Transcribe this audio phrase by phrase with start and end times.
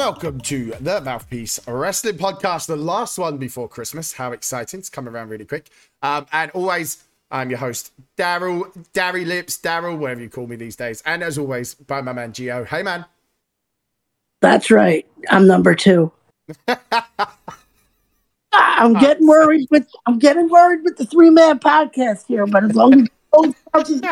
[0.00, 4.14] welcome to the Mouthpiece Wrestling Podcast, the last one before Christmas.
[4.14, 4.80] How exciting!
[4.80, 5.68] It's coming around really quick.
[6.00, 10.74] Um, and always, I'm your host, Daryl, Darry Lips, Daryl, whatever you call me these
[10.74, 11.02] days.
[11.04, 12.66] And as always, by my man Gio.
[12.66, 13.04] Hey, man.
[14.40, 15.06] That's right.
[15.28, 16.10] I'm number two.
[18.54, 22.74] I'm getting worried with I'm getting worried with the three man podcast here, but as
[22.74, 23.94] long as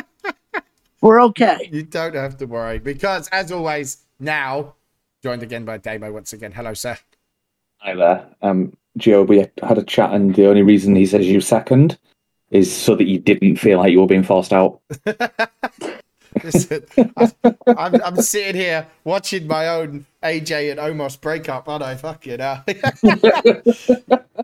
[1.00, 1.70] we're okay.
[1.72, 4.74] You don't have to worry because, as always, now
[5.22, 6.52] joined again by Damo once again.
[6.52, 6.96] Hello, sir.
[7.78, 8.26] Hi there.
[8.42, 11.98] Um, Gio, we had a chat, and the only reason he says you second
[12.50, 14.80] is so that you didn't feel like you were being forced out.
[16.44, 16.84] Listen,
[17.16, 17.32] I,
[17.66, 21.96] I'm, I'm sitting here watching my own AJ and Omos breakup, aren't I?
[21.96, 22.60] Fuck you know.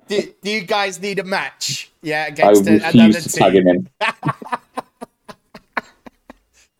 [0.09, 1.91] do, do you guys need a match?
[2.03, 3.89] Yeah, I against a, another refuse to tag him team.
[4.01, 4.09] in.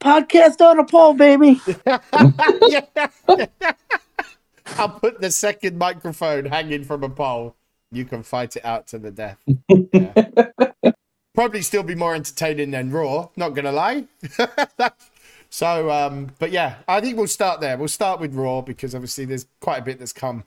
[0.05, 1.61] Podcast on a pole, baby.
[4.79, 7.57] I'll put the second microphone hanging from a pole.
[7.91, 9.39] You can fight it out to the death.
[9.69, 10.71] Yeah.
[11.35, 14.05] Probably still be more entertaining than Raw, not gonna lie.
[15.51, 17.79] so, um, but yeah, I think we'll start there.
[17.79, 20.45] We'll start with Raw because obviously there's quite a bit that's come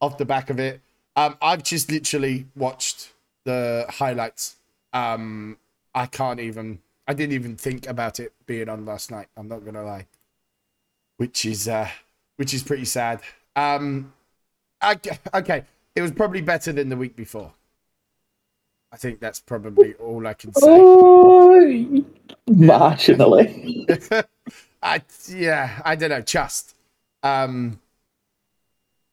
[0.00, 0.80] off the back of it.
[1.14, 3.12] Um, I've just literally watched
[3.44, 4.56] the highlights.
[4.92, 5.58] Um,
[5.94, 6.80] I can't even.
[7.06, 9.28] I didn't even think about it being on last night.
[9.36, 10.06] I'm not gonna lie,
[11.16, 11.88] which is uh,
[12.36, 13.20] which is pretty sad.
[13.54, 14.12] Um,
[14.80, 14.98] I,
[15.34, 17.52] okay, it was probably better than the week before.
[18.92, 20.66] I think that's probably all I can say.
[20.68, 22.04] Oh,
[22.48, 24.24] marginally.
[24.82, 26.74] I yeah, I don't know, just
[27.22, 27.80] um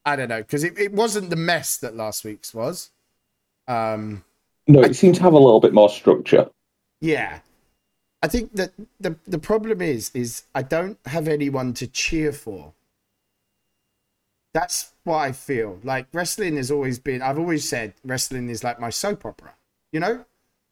[0.05, 2.91] I don't know, because it, it wasn't the mess that last week's was.
[3.67, 4.23] Um
[4.67, 6.49] No, it seemed to have a little bit more structure.
[7.01, 7.39] yeah.
[8.23, 12.73] I think that the the problem is is I don't have anyone to cheer for.
[14.53, 15.79] That's what I feel.
[15.83, 19.55] Like wrestling has always been I've always said wrestling is like my soap opera,
[19.91, 20.23] you know?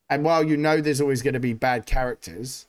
[0.09, 2.67] And while you know there's always going to be bad characters,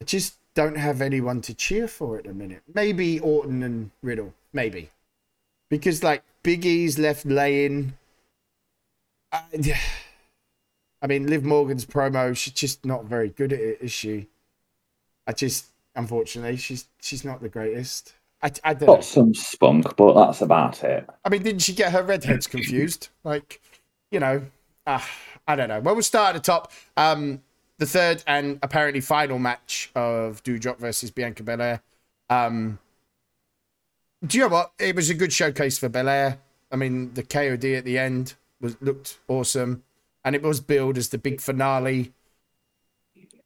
[0.00, 2.62] I just don't have anyone to cheer for at the minute.
[2.72, 4.90] Maybe Orton and Riddle, maybe.
[5.70, 7.94] Because like Big E's left laying.
[9.32, 9.42] I,
[11.04, 14.26] I mean, Liv Morgan's promo, she's just not very good at it, is she?
[15.26, 18.14] I just, unfortunately, she's she's not the greatest.
[18.42, 18.94] I, I don't know.
[18.94, 21.06] Got some spunk, but that's about it.
[21.22, 23.10] I mean, didn't she get her redheads confused?
[23.24, 23.60] Like,
[24.10, 24.42] you know,
[24.86, 25.00] uh,
[25.46, 25.80] I don't know.
[25.80, 26.72] Well, we'll start at the top.
[26.96, 27.42] Um,
[27.78, 31.82] the third and apparently final match of Doudrop versus Bianca Belair.
[32.30, 32.78] Um,
[34.26, 34.72] do you know what?
[34.78, 36.38] It was a good showcase for Belair.
[36.72, 39.82] I mean, the KOD at the end was looked awesome,
[40.24, 42.12] and it was billed as the big finale.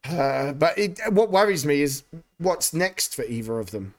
[0.09, 2.05] Uh, but it, what worries me is
[2.39, 3.95] what's next for either of them.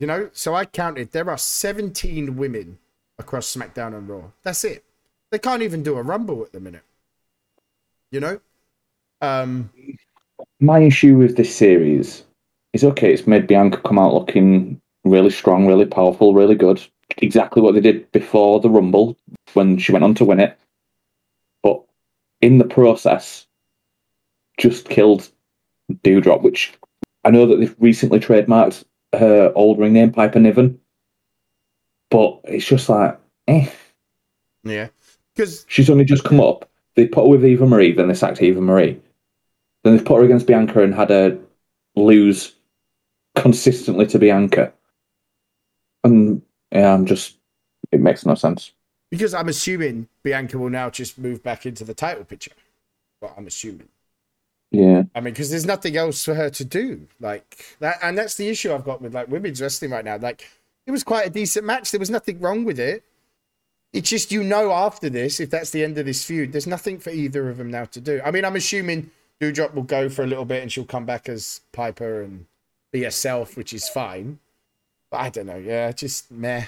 [0.00, 2.78] You know, so I counted there are 17 women
[3.18, 4.24] across SmackDown and Raw.
[4.42, 4.84] That's it.
[5.30, 6.84] They can't even do a Rumble at the minute.
[8.10, 8.40] You know?
[9.20, 9.70] Um,
[10.60, 12.24] My issue with this series
[12.72, 16.80] is okay, it's made Bianca come out looking really strong, really powerful, really good.
[17.18, 19.16] Exactly what they did before the Rumble
[19.54, 20.56] when she went on to win it.
[22.40, 23.46] In the process,
[24.58, 25.28] just killed
[26.04, 26.72] Doudrop, which
[27.24, 30.78] I know that they've recently trademarked her old ring name, Piper Niven.
[32.10, 33.18] But it's just like,
[33.48, 33.68] eh.
[34.64, 34.88] yeah.
[35.34, 36.68] Because, She's only just come up.
[36.94, 39.00] They put her with Eva Marie, then they sacked Eva Marie.
[39.84, 41.38] Then they've put her against Bianca and had her
[41.94, 42.54] lose
[43.36, 44.72] consistently to Bianca.
[46.04, 47.36] And yeah, I'm just
[47.92, 48.72] it makes no sense.
[49.10, 52.52] Because I'm assuming Bianca will now just move back into the title picture.
[53.20, 53.88] But I'm assuming.
[54.70, 55.04] Yeah.
[55.14, 57.06] I mean, because there's nothing else for her to do.
[57.20, 60.18] Like that, and that's the issue I've got with like women's wrestling right now.
[60.18, 60.48] Like,
[60.86, 61.90] it was quite a decent match.
[61.90, 63.02] There was nothing wrong with it.
[63.92, 66.98] It's just you know after this, if that's the end of this feud, there's nothing
[66.98, 68.20] for either of them now to do.
[68.22, 69.10] I mean, I'm assuming
[69.40, 72.46] Doudrop will go for a little bit and she'll come back as Piper and
[72.92, 74.38] be herself, which is fine.
[75.10, 75.56] But I don't know.
[75.56, 76.66] Yeah, just meh.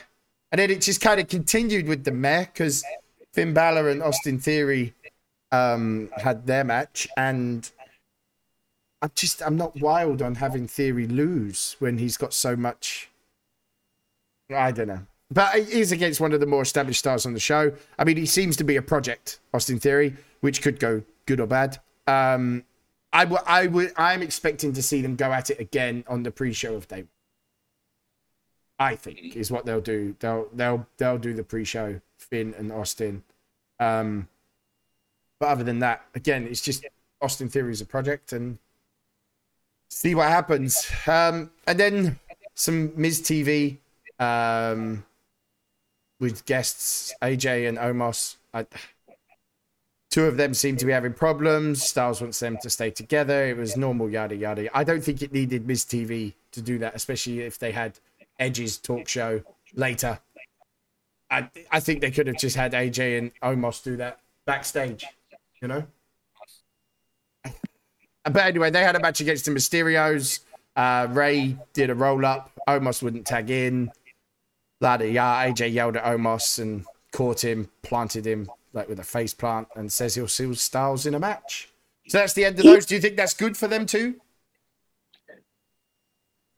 [0.52, 2.84] And then it just kind of continued with the meh because
[3.32, 4.94] Finn Balor and Austin Theory
[5.52, 7.70] um, had their match, and
[9.02, 13.10] I'm just I'm not wild on having Theory lose when he's got so much.
[14.52, 17.72] I don't know, but he's against one of the more established stars on the show.
[17.98, 21.46] I mean, he seems to be a project, Austin Theory, which could go good or
[21.46, 21.78] bad.
[22.06, 22.64] Um,
[23.12, 26.30] I w- I would I'm expecting to see them go at it again on the
[26.30, 27.04] pre-show of day.
[28.80, 30.16] I think is what they'll do.
[30.18, 33.22] They'll they'll they'll do the pre-show Finn and Austin.
[33.78, 34.28] Um,
[35.38, 36.84] but other than that, again, it's just
[37.22, 38.58] Austin Theory is a project and
[39.88, 40.90] see what happens.
[41.06, 42.18] Um, and then
[42.54, 43.76] some Miz TV.
[44.18, 45.04] Um,
[46.20, 48.36] with guests AJ and Omos.
[48.52, 48.66] I,
[50.10, 51.82] two of them seem to be having problems.
[51.82, 53.46] Styles wants them to stay together.
[53.46, 54.76] It was normal, yada yada.
[54.76, 57.98] I don't think it needed Miz TV to do that, especially if they had
[58.40, 59.42] Edge's talk show
[59.74, 60.18] later.
[61.30, 65.06] I I think they could have just had AJ and Omos do that backstage,
[65.62, 65.84] you know.
[68.24, 70.40] But anyway, they had a match against the Mysterios.
[70.76, 72.50] Uh, Rey did a roll up.
[72.68, 73.90] Omos wouldn't tag in.
[74.80, 79.34] Laddie, yeah, AJ yelled at Omos and caught him, planted him like with a face
[79.34, 81.70] plant, and says he'll see Styles in a match.
[82.08, 82.86] So that's the end of those.
[82.86, 84.16] Do you think that's good for them too?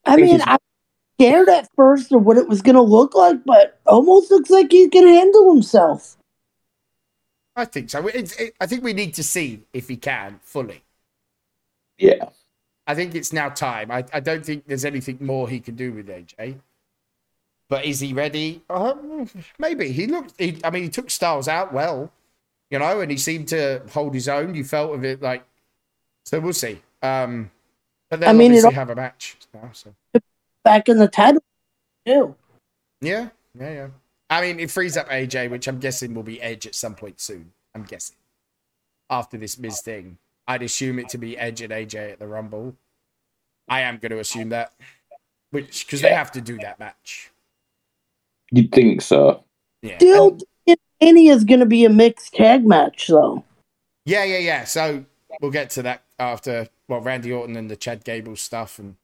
[0.05, 0.57] I mean, I
[1.15, 4.71] scared at first of what it was going to look like, but almost looks like
[4.71, 6.17] he can handle himself.
[7.55, 8.07] I think so.
[8.07, 10.83] It, it, I think we need to see if he can fully.
[11.97, 12.29] Yeah.
[12.87, 13.91] I think it's now time.
[13.91, 16.57] I, I don't think there's anything more he can do with AJ.
[17.69, 18.61] But is he ready?
[18.69, 19.91] Um, maybe.
[19.91, 22.11] He looked, he, I mean, he took Styles out well,
[22.69, 24.55] you know, and he seemed to hold his own.
[24.55, 25.43] You felt of it like,
[26.25, 26.81] so we'll see.
[27.01, 27.51] Um,
[28.09, 29.69] but then I mean, it obviously al- have a match now.
[29.73, 29.93] So
[30.63, 31.43] Back in the title,
[32.05, 32.35] too.
[33.01, 33.29] yeah,
[33.59, 33.87] yeah, yeah.
[34.29, 37.19] I mean, it frees up AJ, which I'm guessing will be Edge at some point
[37.19, 37.51] soon.
[37.75, 38.15] I'm guessing
[39.09, 40.17] after this Miz thing.
[40.47, 42.75] I'd assume it to be Edge and AJ at the Rumble.
[43.69, 44.73] I am going to assume that,
[45.51, 47.31] which because they have to do that match.
[48.51, 49.43] You'd think so.
[49.81, 49.97] Yeah.
[49.97, 50.37] Still,
[51.01, 53.43] Mania is going to be a mixed tag match, though.
[54.05, 54.63] Yeah, yeah, yeah.
[54.65, 55.05] So
[55.41, 58.95] we'll get to that after well, Randy Orton and the Chad Gable stuff, and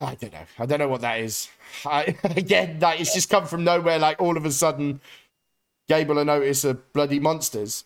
[0.00, 0.46] I don't know.
[0.58, 1.48] I don't know what that is.
[1.84, 3.98] I, again, like it's just come from nowhere.
[3.98, 5.00] Like all of a sudden,
[5.88, 7.84] Gable and Otis are bloody monsters.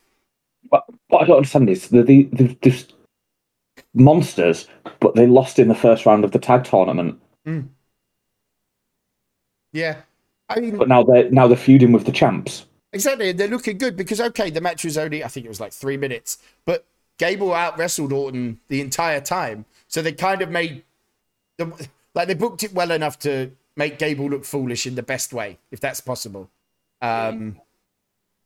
[0.70, 2.94] But what I don't understand is they're, the, they're just
[3.94, 4.68] monsters,
[5.00, 7.20] but they lost in the first round of the tag tournament.
[7.44, 7.60] Hmm.
[9.72, 9.96] Yeah,
[10.48, 12.66] I mean, But now they're now they're feuding with the champs.
[12.92, 15.60] Exactly, and they're looking good because okay, the match was only I think it was
[15.60, 16.86] like three minutes, but
[17.18, 20.84] Gable out wrestled Orton the entire time, so they kind of made
[21.56, 25.32] the like they booked it well enough to make Gable look foolish in the best
[25.32, 26.50] way, if that's possible.
[27.02, 27.60] Um,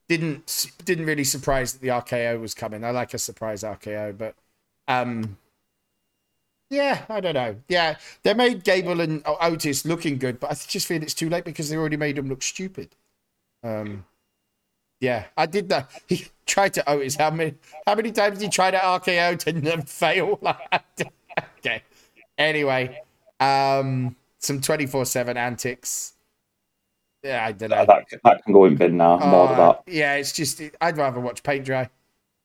[0.09, 2.85] didn't didn't really surprise that the RKO was coming.
[2.85, 4.35] I like a surprise RKO, but
[4.89, 5.37] um,
[6.71, 7.57] yeah, I don't know.
[7.69, 11.45] Yeah, they made Gable and Otis looking good, but I just feel it's too late
[11.45, 12.95] because they already made them look stupid.
[13.63, 14.05] Um,
[15.01, 15.91] yeah, I did that.
[16.09, 17.17] He tried to Otis.
[17.17, 17.55] How many?
[17.87, 20.41] How many times did he try to RKO to fail?
[21.59, 21.83] okay.
[22.39, 23.03] Anyway,
[23.41, 26.15] um, some twenty four seven antics.
[27.23, 27.85] Yeah, I don't know.
[27.85, 29.19] That, that can go in bin now.
[29.19, 29.83] More of Uh, that.
[29.93, 31.89] Yeah, it's just I'd rather watch paint dry.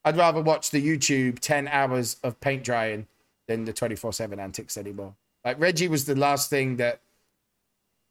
[0.05, 3.07] I'd rather watch the YouTube ten hours of paint drying
[3.47, 5.13] than the twenty four seven antics anymore.
[5.45, 6.99] Like Reggie was the last thing that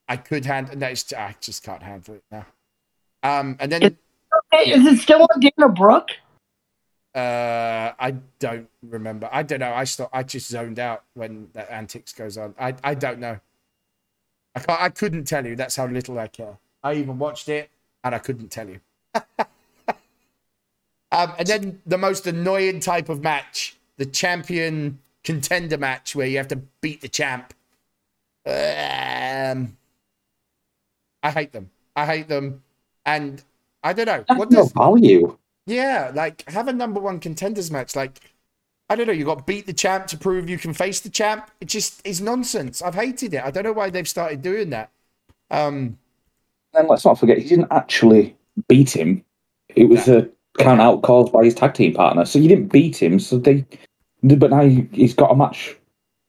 [0.08, 0.76] I could handle.
[0.76, 2.46] No, it's, I just can't handle it now.
[3.23, 3.96] Um, and then
[4.50, 6.11] Hey, Is it still on Dana Brooke?
[7.14, 9.29] Uh, I don't remember.
[9.31, 9.73] I don't know.
[9.73, 10.14] I stopped.
[10.14, 12.54] I just zoned out when that antics goes on.
[12.59, 13.38] I I don't know.
[14.54, 15.57] I can't, I couldn't tell you.
[15.57, 16.59] That's how little I care.
[16.83, 17.71] I even watched it
[18.04, 18.81] and I couldn't tell you.
[21.12, 26.38] um, and then the most annoying type of match, the champion contender match, where you
[26.38, 27.54] have to beat the champ.
[28.45, 29.76] Um,
[31.23, 31.71] I hate them.
[31.95, 32.62] I hate them,
[33.04, 33.42] and
[33.85, 35.37] I don't know what no does value.
[35.66, 37.95] Yeah, like have a number one contenders match.
[37.95, 38.19] Like,
[38.88, 41.50] I don't know, you got beat the champ to prove you can face the champ.
[41.61, 42.83] It just is nonsense.
[42.83, 43.42] I've hated it.
[43.45, 44.90] I don't know why they've started doing that.
[45.50, 45.99] Um,
[46.75, 48.37] And let's not forget, he didn't actually
[48.69, 49.25] beat him.
[49.75, 50.28] It was a
[50.59, 52.25] count out caused by his tag team partner.
[52.25, 53.19] So you didn't beat him.
[53.21, 53.64] So they,
[54.23, 55.76] but now he- he's got a match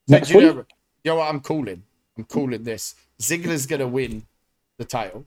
[0.08, 0.46] next you, week.
[0.56, 0.66] know,
[1.04, 1.84] you know what I'm calling?
[2.18, 2.96] I'm calling this.
[3.20, 4.26] Ziggler's gonna win
[4.78, 5.26] the title,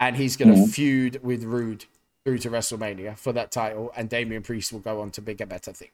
[0.00, 0.70] and he's gonna Mhm.
[0.70, 1.86] feud with Roode
[2.28, 5.72] through to WrestleMania for that title, and Damian Priest will go on to bigger, better
[5.72, 5.92] things.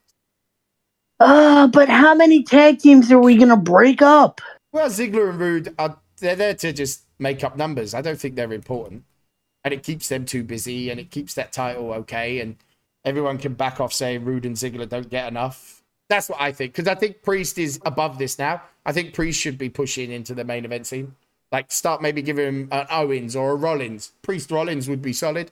[1.19, 4.41] Uh, but how many tag teams are we going to break up?
[4.73, 7.93] Well, Ziggler and Roode are they're there to just make up numbers.
[7.93, 9.05] I don't think they're important.
[9.63, 12.39] And it keeps them too busy and it keeps that title okay.
[12.39, 12.57] And
[13.05, 15.81] everyone can back off saying Roode and Ziggler don't get enough.
[16.09, 16.73] That's what I think.
[16.73, 18.61] Because I think Priest is above this now.
[18.85, 21.15] I think Priest should be pushing into the main event scene.
[21.51, 24.11] Like start maybe giving him an Owens or a Rollins.
[24.21, 25.51] Priest Rollins would be solid.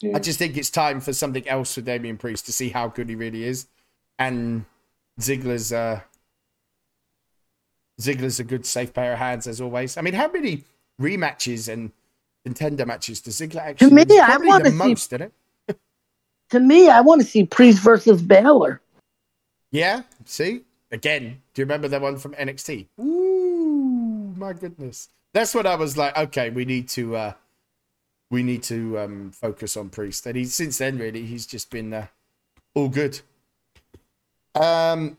[0.00, 0.16] Yeah.
[0.16, 3.08] I just think it's time for something else for Damian Priest to see how good
[3.08, 3.66] he really is.
[4.18, 4.64] And
[5.20, 6.00] Ziggler's uh
[8.00, 9.96] Ziggler's a good safe pair of hands as always.
[9.96, 10.64] I mean, how many
[11.00, 11.92] rematches and
[12.44, 13.90] contender matches does Ziggler actually?
[13.92, 14.20] me, win?
[14.20, 15.32] I probably wanna the see- most, isn't it?
[16.50, 18.80] To me, I want to see Priest versus Balor.
[19.70, 20.02] Yeah.
[20.24, 21.40] See again.
[21.54, 22.86] Do you remember that one from NXT?
[22.98, 25.10] Ooh, my goodness.
[25.32, 26.16] That's what I was like.
[26.16, 27.32] Okay, we need to uh
[28.30, 30.26] we need to um focus on Priest.
[30.26, 32.06] And he since then really he's just been uh,
[32.74, 33.20] all good.
[34.54, 35.18] Um.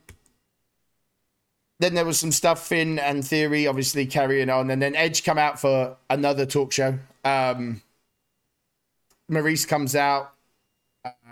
[1.80, 5.40] Then there was some stuff Finn and Theory obviously carrying on, and then Edge come
[5.40, 6.98] out for another talk show.
[7.24, 7.82] Um.
[9.30, 10.34] Maryse comes out,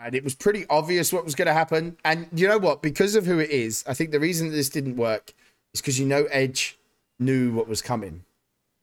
[0.01, 1.97] and it was pretty obvious what was going to happen.
[2.05, 2.81] And you know what?
[2.81, 5.33] Because of who it is, I think the reason this didn't work
[5.73, 6.77] is because you know Edge
[7.19, 8.23] knew what was coming.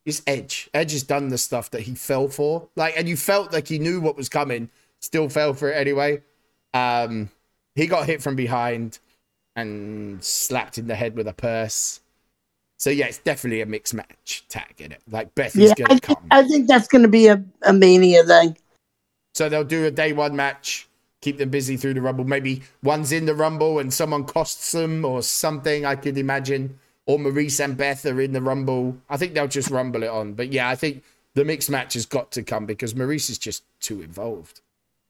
[0.06, 0.70] It's Edge.
[0.72, 2.68] Edge has done the stuff that he fell for.
[2.76, 4.70] Like, and you felt like he knew what was coming,
[5.00, 6.22] still fell for it anyway.
[6.72, 7.28] Um,
[7.74, 9.00] he got hit from behind
[9.56, 12.00] and slapped in the head with a purse.
[12.78, 15.00] So yeah, it's definitely a mixed match tag in it.
[15.10, 16.26] Like Beth is Yeah, gonna I, come.
[16.30, 18.56] I think that's going to be a, a mania thing.
[19.34, 20.86] So they'll do a day one match,
[21.20, 22.24] keep them busy through the Rumble.
[22.24, 26.78] Maybe one's in the Rumble and someone costs them or something, I could imagine.
[27.06, 28.96] Or Maryse and Beth are in the Rumble.
[29.08, 30.34] I think they'll just rumble it on.
[30.34, 33.62] But yeah, I think the mixed match has got to come because Maryse is just
[33.80, 34.60] too involved.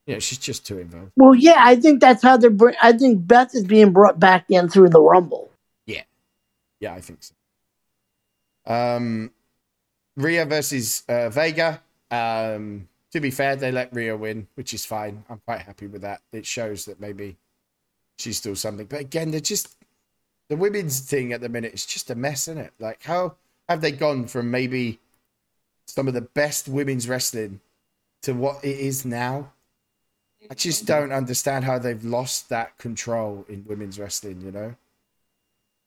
[0.05, 1.11] You know, she's just too involved.
[1.15, 2.49] Well, yeah, I think that's how they're.
[2.49, 5.49] Br- I think Beth is being brought back in through the Rumble.
[5.85, 6.03] Yeah,
[6.79, 7.33] yeah, I think so.
[8.73, 9.31] Um,
[10.15, 11.81] Rhea versus uh, Vega.
[12.11, 15.23] Um, to be fair, they let Rhea win, which is fine.
[15.29, 16.21] I'm quite happy with that.
[16.31, 17.37] It shows that maybe
[18.17, 18.85] she's still something.
[18.85, 19.76] But again, they're just
[20.49, 22.73] the women's thing at the minute is just a mess, isn't it?
[22.79, 23.35] Like, how
[23.67, 24.99] have they gone from maybe
[25.87, 27.59] some of the best women's wrestling
[28.23, 29.51] to what it is now?
[30.49, 34.75] I just don't understand how they've lost that control in women's wrestling, you know?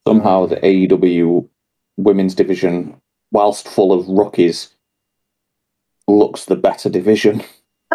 [0.06, 1.48] Somehow the AEW
[1.96, 3.00] women's division,
[3.30, 4.70] whilst full of rookies,
[6.08, 7.42] looks the better division.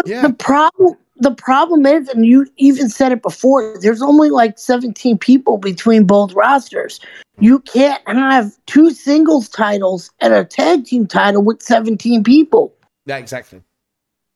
[0.05, 0.27] Yeah.
[0.27, 0.98] The problem.
[1.17, 3.77] The problem is, and you even said it before.
[3.79, 7.00] There's only like 17 people between both rosters.
[7.39, 12.74] You can't have two singles titles and a tag team title with 17 people.
[13.05, 13.62] Yeah, exactly.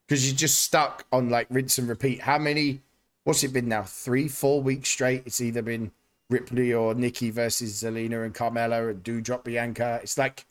[0.08, 2.22] Because you're just stuck on like rinse and repeat.
[2.22, 2.82] How many?
[3.26, 3.84] What's it been now?
[3.84, 5.24] Three, four weeks straight.
[5.26, 5.92] It's either been
[6.30, 10.00] Ripley or Nikki versus Zelina and Carmella and Doudrop Bianca.
[10.02, 10.46] It's like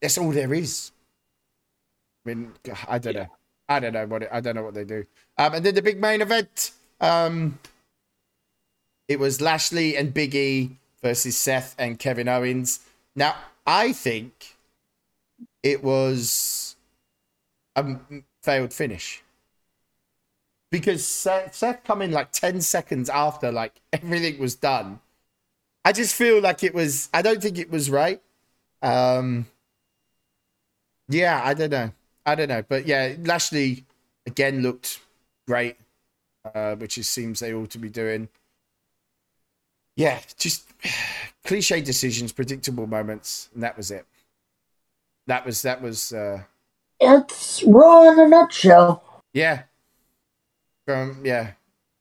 [0.00, 0.92] that's all there is.
[2.24, 2.52] I mean,
[2.88, 3.35] I don't know.
[3.68, 5.06] I don't know what it, I don't know what they do.
[5.38, 6.72] Um, and then the big main event.
[7.00, 7.58] Um,
[9.08, 12.80] it was Lashley and Big E versus Seth and Kevin Owens.
[13.14, 14.56] Now, I think
[15.62, 16.76] it was
[17.74, 17.96] a
[18.42, 19.22] failed finish
[20.70, 25.00] because Seth, Seth come in like 10 seconds after like everything was done.
[25.84, 28.20] I just feel like it was, I don't think it was right.
[28.82, 29.46] Um,
[31.08, 31.92] yeah, I don't know.
[32.26, 32.62] I don't know.
[32.68, 33.84] But yeah, Lashley
[34.26, 35.00] again looked
[35.46, 35.76] great,
[36.54, 38.28] uh, which it seems they ought to be doing.
[39.96, 40.68] Yeah, just
[41.44, 44.04] cliche decisions, predictable moments, and that was it.
[45.26, 46.42] That was that was uh
[47.00, 49.02] It's Raw in a nutshell.
[49.32, 49.62] yeah.
[50.88, 51.52] Um yeah.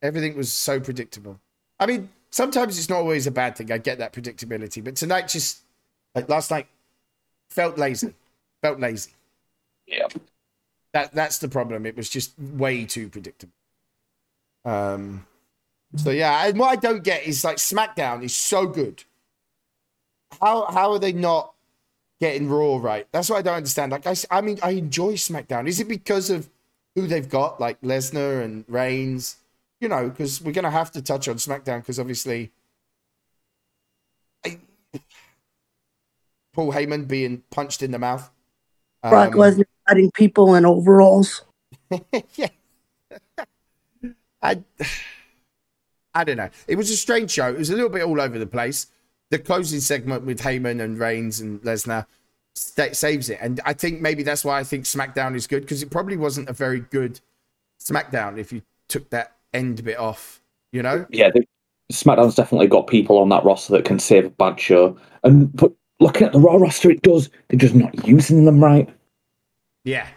[0.01, 1.39] Everything was so predictable.
[1.79, 3.71] I mean, sometimes it's not always a bad thing.
[3.71, 5.61] I get that predictability, but tonight just
[6.13, 6.67] like last night
[7.49, 8.13] felt lazy.
[8.61, 9.14] Felt lazy.
[9.87, 10.07] Yeah.
[10.93, 11.85] That that's the problem.
[11.85, 13.53] It was just way too predictable.
[14.63, 15.25] Um
[15.95, 19.03] so yeah, and what I don't get is like SmackDown is so good.
[20.41, 21.53] How how are they not
[22.19, 23.07] getting Raw right?
[23.11, 23.91] That's what I don't understand.
[23.91, 25.67] Like I, s- I mean, I enjoy SmackDown.
[25.67, 26.49] Is it because of
[26.95, 29.37] who they've got, like Lesnar and Reigns?
[29.81, 32.51] You know, because we're gonna have to touch on SmackDown because obviously,
[34.45, 34.57] I,
[36.53, 38.29] Paul Heyman being punched in the mouth.
[39.01, 41.43] Brock Um, Lesnar fighting people in overalls.
[42.35, 42.47] yeah.
[44.41, 44.63] I
[46.13, 46.49] I don't know.
[46.67, 47.47] It was a strange show.
[47.47, 48.87] It was a little bit all over the place.
[49.31, 52.05] The closing segment with Heyman and Reigns and Lesnar
[52.55, 55.83] sta saves it, and I think maybe that's why I think SmackDown is good because
[55.83, 57.19] it probably wasn't a very good
[57.81, 60.41] SmackDown if you took that end bit off.
[60.71, 61.05] You know?
[61.09, 61.45] Yeah, they,
[61.91, 64.97] SmackDown's definitely got people on that roster that can save a bad show.
[65.23, 67.29] And but looking at the Raw roster, it does.
[67.49, 68.89] They're just not using them right.
[69.85, 70.07] Yeah.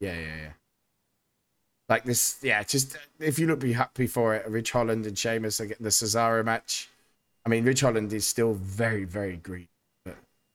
[0.00, 0.52] Yeah, yeah, yeah.
[1.88, 2.62] Like this, yeah.
[2.62, 6.88] Just if you look be happy for it, Ridge Holland and Sheamus the Cesaro match.
[7.44, 9.68] I mean, Ridge Holland is still very, very green.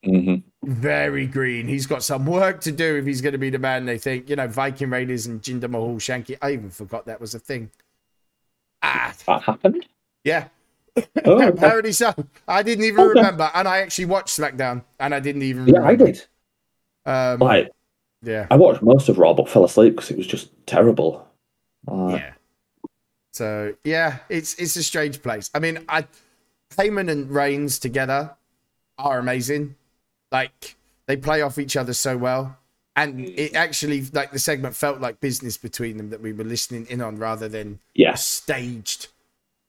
[0.04, 1.68] hmm Very green.
[1.68, 4.28] He's got some work to do if he's going to be the man they think.
[4.28, 6.36] You know, Viking Raiders and Jinder Mahal Shanky.
[6.42, 7.70] I even forgot that was a thing.
[8.82, 9.86] Ah, That happened.
[10.24, 10.48] yeah.
[11.24, 11.48] Oh.
[11.48, 12.14] Apparently so.
[12.48, 13.20] I didn't even Okay.
[13.20, 13.50] remember.
[13.54, 16.26] And I actually watched SmackDown and I didn't even yeah, I did.
[17.04, 17.70] Um, Like,
[18.26, 18.46] yeah.
[18.50, 21.26] I watched most of Raw, but fell asleep because it was just terrible.
[21.88, 22.32] Uh, yeah.
[23.32, 25.50] So yeah, it's it's a strange place.
[25.54, 26.06] I mean, I
[26.76, 28.36] Heyman and Reigns together
[28.98, 29.76] are amazing.
[30.32, 32.58] Like They play off each other so well.
[32.98, 36.86] And it actually, like, the segment felt like business between them that we were listening
[36.88, 38.24] in on rather than a Yes.
[38.24, 39.08] staged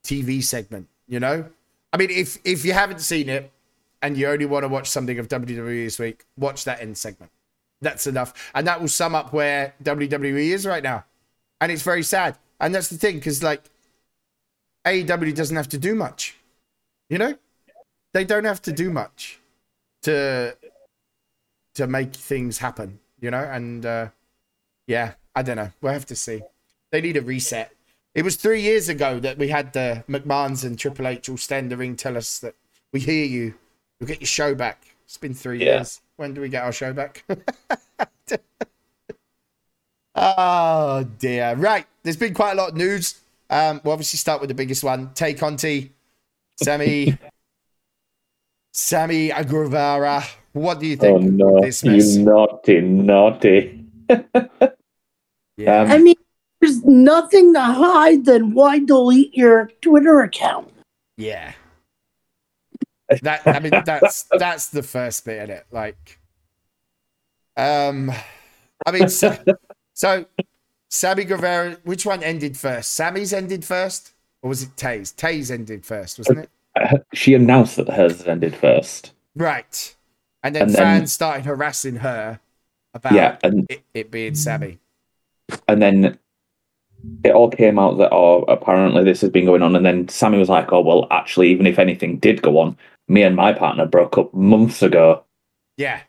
[0.02, 1.50] TV segment, you know?
[1.92, 3.52] I mean, if if you haven't seen it
[4.02, 7.32] and you only want to watch something of WWE this week, watch that end segment.
[7.82, 8.52] That's enough.
[8.56, 11.06] And that will sum up where WWE is right now.
[11.62, 12.38] And it's very sad.
[12.60, 13.64] And that's the thing, because like
[14.86, 16.36] AEW doesn't have to do much.
[17.10, 17.36] You know?
[18.14, 19.40] They don't have to do much
[20.04, 20.56] to
[21.76, 23.44] to make things happen, you know?
[23.44, 24.08] And uh
[24.88, 25.72] yeah, I don't know.
[25.82, 26.42] We'll have to see.
[26.92, 27.74] They need a reset.
[28.16, 31.72] It was three years ago that we had the McMahons and Triple H all stand
[31.72, 32.56] the ring tell us that
[32.92, 33.54] we hear you.
[34.00, 34.96] We'll get your show back.
[35.08, 35.78] It's been three Yeah.
[35.78, 36.02] years.
[36.18, 37.24] When do we get our show back?
[40.16, 41.56] oh dear.
[41.56, 41.86] Right.
[42.04, 43.20] There's been quite a lot of news.
[43.50, 45.12] Um, we'll obviously start with the biggest one.
[45.14, 45.94] Tay Conti,
[46.62, 47.18] Sammy,
[48.74, 50.24] Sammy Guevara.
[50.54, 52.18] What do you think Oh no, this mess?
[52.18, 53.86] you naughty, naughty.
[54.10, 55.82] yeah.
[55.82, 56.16] Um, I mean,
[56.60, 58.26] there's nothing to hide.
[58.26, 60.74] Then why delete your Twitter account?
[61.16, 61.54] Yeah.
[63.22, 65.66] That I mean that's that's the first bit in it.
[65.72, 66.20] Like
[67.56, 68.12] um
[68.86, 69.36] I mean so,
[69.94, 70.26] so
[70.90, 72.94] Sammy Guevara which one ended first?
[72.94, 74.14] Sammy's ended first?
[74.42, 75.12] Or was it Tay's?
[75.12, 76.50] Tay's ended first, wasn't it?
[77.16, 79.14] She announced that hers ended first.
[79.36, 79.96] Right.
[80.44, 82.40] And then And then- fans started harassing her
[82.94, 84.78] about Yeah, and it, it being Sammy.
[85.68, 86.20] and then
[87.24, 90.38] it all came out that oh apparently this has been going on and then sammy
[90.38, 92.78] was like oh well actually even if anything did go on
[93.08, 95.24] me and my partner broke up months ago
[95.78, 96.02] Yeah.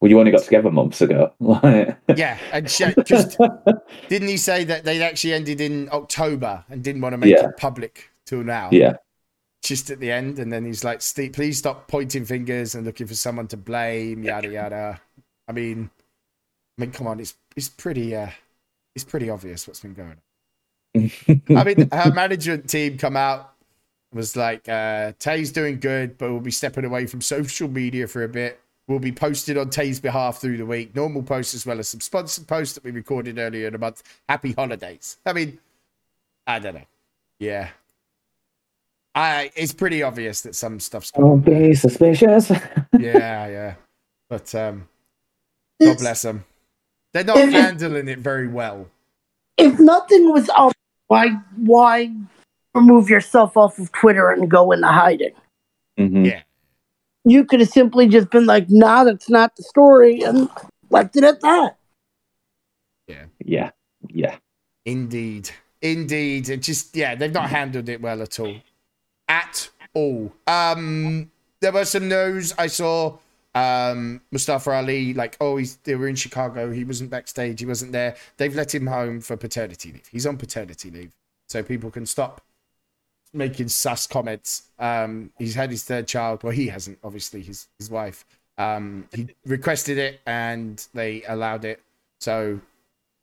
[0.00, 1.32] well you only got together months ago
[2.16, 2.38] Yeah.
[2.52, 3.36] And she, just
[4.08, 7.48] didn't he say that they'd actually ended in October and didn't want to make Yeah.
[7.48, 8.68] it public till now?
[8.72, 8.96] yeah
[9.62, 13.06] just at the end, and then he's like, "Steve, please stop pointing fingers and looking
[13.06, 15.00] for someone to blame." Yada yada.
[15.48, 15.88] I mean,
[16.76, 18.28] I mean, come on, it's it's pretty uh,
[18.94, 20.16] it's pretty obvious what's been going
[20.94, 21.10] on.
[21.56, 23.52] I mean, her management team come out
[24.12, 28.22] was like, uh, "Tay's doing good, but we'll be stepping away from social media for
[28.22, 28.60] a bit.
[28.86, 32.00] We'll be posted on Tay's behalf through the week, normal posts as well as some
[32.00, 34.02] sponsored posts that we recorded earlier in the month.
[34.28, 35.58] Happy holidays." I mean,
[36.46, 36.86] I don't know.
[37.38, 37.70] Yeah.
[39.16, 42.50] I, it's pretty obvious that some stuff's going don't be suspicious
[42.98, 43.74] yeah, yeah.
[44.28, 44.88] But um,
[45.80, 46.44] God bless them.
[47.14, 48.90] They're not If- handling it very well.
[49.56, 50.72] If nothing was up,
[51.06, 52.12] why why
[52.74, 55.32] remove yourself off of Twitter and go into hiding?
[55.98, 56.26] Mhm.
[56.26, 56.42] Yeah.
[57.24, 60.50] You could have simply just been like, "Nah, that's not the story," and
[60.90, 61.78] left it at that.
[63.06, 63.24] Yeah.
[63.44, 63.70] Yeah
[64.10, 64.36] yeah
[64.84, 65.50] Indeed.
[65.80, 66.48] Indeed.
[66.48, 68.56] It just, yeah, they've not handled it well at all.
[69.28, 70.32] At all.
[70.46, 73.16] Um, there was some news I saw.
[73.54, 76.72] Um, Mustafa Ali, like, oh, he's they were in Chicago.
[76.72, 77.60] He wasn't backstage.
[77.60, 78.16] He wasn't there.
[78.36, 80.08] They've let him home for paternity leave.
[80.10, 81.12] He's on paternity leave,
[81.48, 82.40] so people can stop
[83.32, 84.64] making sus comments.
[84.78, 86.42] Um, he's had his third child.
[86.42, 86.98] Well, he hasn't.
[87.04, 88.24] Obviously, his his wife.
[88.58, 91.80] Um, he requested it, and they allowed it.
[92.20, 92.60] So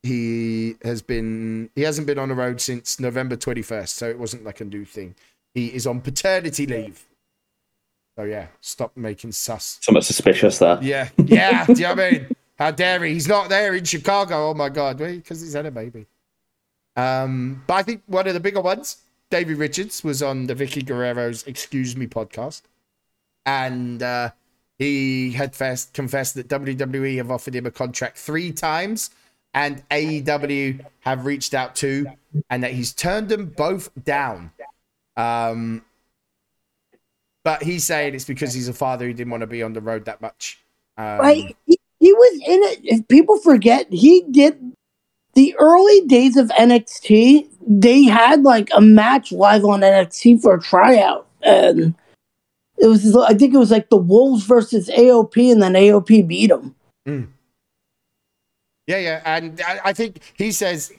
[0.04, 4.44] he has been he hasn't been on the road since November 21st, so it wasn't
[4.44, 5.15] like a new thing.
[5.54, 7.06] He is on paternity leave.
[8.17, 9.80] So yeah, stop making sus.
[9.82, 11.65] somewhat suspicious there Yeah, yeah.
[11.65, 12.36] do you know what I mean?
[12.60, 13.13] How dare he?
[13.13, 14.50] He's not there in Chicago.
[14.50, 16.06] Oh my god, because he's had a baby.
[16.95, 18.97] Um, but I think one of the bigger ones,
[19.30, 22.62] Davey Richards, was on the Vickie Guerrero's Excuse Me podcast,
[23.45, 24.32] and uh,
[24.78, 29.10] he had first confessed that WWE have offered him a contract three times,
[29.54, 32.08] and AEW have reached out to,
[32.50, 34.52] and that he's turned them both down.
[35.17, 35.84] Um,
[37.43, 39.82] but he's saying it's because he's a father who didn't want to be on the
[39.82, 40.63] road that much.
[40.97, 41.56] Um, Right?
[41.65, 42.80] He, he was in it.
[42.84, 44.60] If people forget, he did
[45.34, 47.47] the early days of NXT.
[47.67, 51.93] They had like a match live on NXT for a tryout, and
[52.77, 53.15] it was.
[53.15, 56.75] I think it was like the Wolves versus AOP, and then AOP beat them.
[58.88, 60.91] Yeah, yeah, and I, I think he says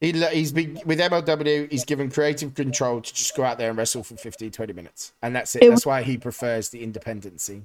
[0.00, 1.70] he he's been with MLW.
[1.70, 5.12] He's given creative control to just go out there and wrestle for 15, 20 minutes,
[5.22, 5.62] and that's it.
[5.64, 7.62] It that's why he prefers the independency.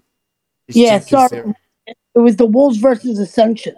[0.67, 1.29] It's Yeah, sorry.
[1.29, 1.55] they're-
[2.15, 3.75] It was the Wolves versus Ascension.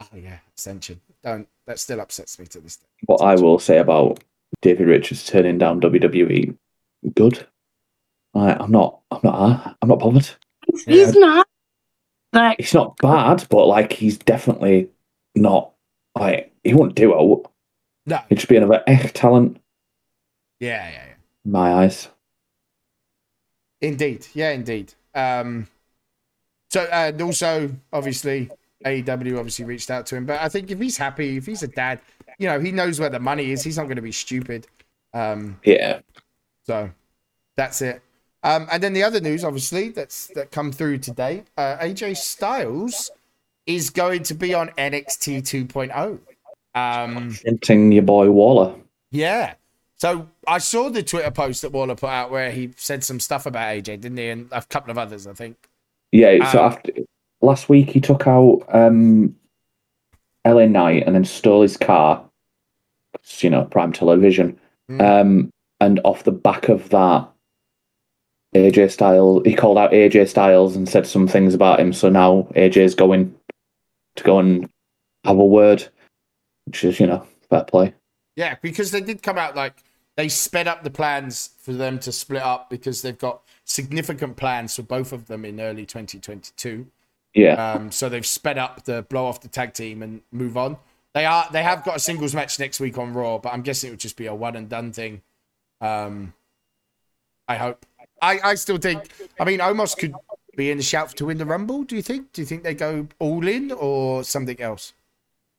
[0.00, 1.00] Oh yeah, Ascension.
[1.22, 2.86] Don't that still upsets me to this day.
[3.06, 4.18] what i will say about
[4.60, 6.56] davey richards turning down wwe
[7.14, 7.46] good
[8.34, 10.28] I, i'm not i'm not uh, i'm not bothered
[10.66, 11.46] He's, he's not.
[12.32, 14.88] Like, it's not bad but like he's definitely
[15.36, 15.72] not
[16.18, 17.46] like he won't do it
[18.06, 18.18] No.
[18.28, 19.60] he'd just be another eh talent
[20.58, 21.14] Yeah, yeah, yeah.
[21.44, 22.08] my eyes
[23.80, 24.26] Indeed.
[24.34, 24.92] Yeah, indeed.
[25.14, 25.66] Um,
[26.70, 28.50] So and also obviously
[28.84, 31.68] AEW obviously reached out to him, but I think if he's happy, if he's a
[31.68, 32.00] dad,
[32.38, 33.62] you know, he knows where the money is.
[33.62, 34.66] He's not going to be stupid.
[35.14, 36.00] Um, Yeah.
[36.66, 36.90] so
[37.56, 38.02] that's it.
[38.42, 41.44] Um, and then the other news, obviously, that's that come through today.
[41.58, 43.10] Uh, AJ Styles
[43.66, 46.18] is going to be on NXT 2.0.
[46.74, 48.74] Um, Hinting your boy Waller.
[49.10, 49.54] yeah.
[49.96, 53.44] So I saw the Twitter post that Waller put out where he said some stuff
[53.44, 54.28] about AJ, didn't he?
[54.30, 55.68] And a couple of others, I think.
[56.10, 56.92] Yeah, so Um, after
[57.42, 59.36] last week he took out um,
[60.46, 62.24] LA Knight and then stole his car.
[63.14, 64.58] It's, You know, prime television.
[64.90, 65.02] Mm.
[65.02, 67.28] Um, and off the back of that,
[68.54, 71.92] AJ Styles he called out AJ Styles and said some things about him.
[71.92, 73.34] So now AJ's going
[74.16, 74.66] to go and
[75.24, 75.86] have a word,
[76.70, 77.94] which is you know fair play.
[78.36, 79.82] Yeah, because they did come out like
[80.16, 84.76] they sped up the plans for them to split up because they've got significant plans
[84.76, 86.86] for both of them in early 2022.
[87.34, 90.76] Yeah, Um, so they've sped up the blow off the tag team and move on.
[91.12, 93.88] They are they have got a singles match next week on Raw, but I'm guessing
[93.88, 95.22] it would just be a one and done thing.
[95.80, 96.34] Um,
[97.48, 97.84] I hope.
[98.22, 99.08] I, I still think.
[99.40, 100.14] I mean, Omos could
[100.56, 101.82] be in the shout to win the Rumble.
[101.82, 102.32] Do you think?
[102.32, 104.92] Do you think they go all in or something else?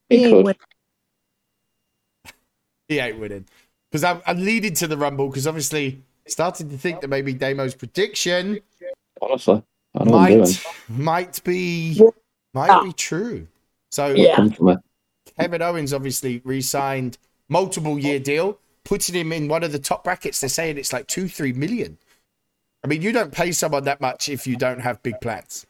[0.09, 0.57] he He could.
[2.91, 3.45] He ain't winning
[3.89, 7.73] because I'm, I'm leading to the Rumble because obviously started to think that maybe Damo's
[7.73, 8.59] prediction
[9.21, 9.63] Honestly,
[9.95, 10.39] I know what I'm doing.
[10.41, 12.09] might might be Yeah.
[12.53, 13.47] might be true.
[13.91, 14.35] So Yeah.
[14.35, 14.75] Come for me.
[15.39, 20.41] Kevin Owens obviously re-signed multiple year deal, putting him in one of the top brackets.
[20.41, 21.97] They're saying it's like two, three million.
[22.83, 25.65] I mean, you don't pay someone that much if you don't have big plans.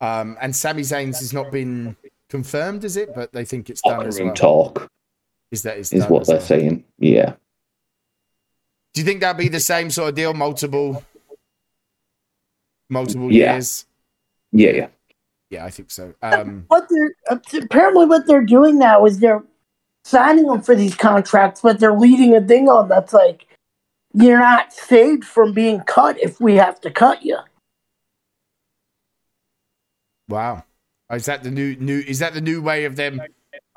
[0.00, 1.96] Um, and Sami Zayn's has not been
[2.30, 3.14] confirmed, is it?
[3.14, 4.34] But they think it's done as well.
[4.34, 4.88] talk
[5.56, 6.44] Is that is, is done what they're well.
[6.44, 6.84] saying.
[6.98, 7.32] Yeah,
[8.92, 10.34] Do you think that'd be the same sort of deal?
[10.34, 11.02] Multiple,
[12.90, 13.54] multiple Yeah.
[13.54, 13.86] years.
[14.52, 14.88] yeah, yeah.
[15.48, 16.12] Yeah, I think so.
[16.20, 19.42] Um, what they're apparently what they're doing now is they're
[20.04, 23.46] signing them for these contracts, but they're leading a thing on that's like
[24.12, 27.38] you're not saved from being cut if we have to cut you.
[30.28, 30.64] wow,
[31.12, 32.00] is that the new new?
[32.00, 33.22] Is that the new way of them?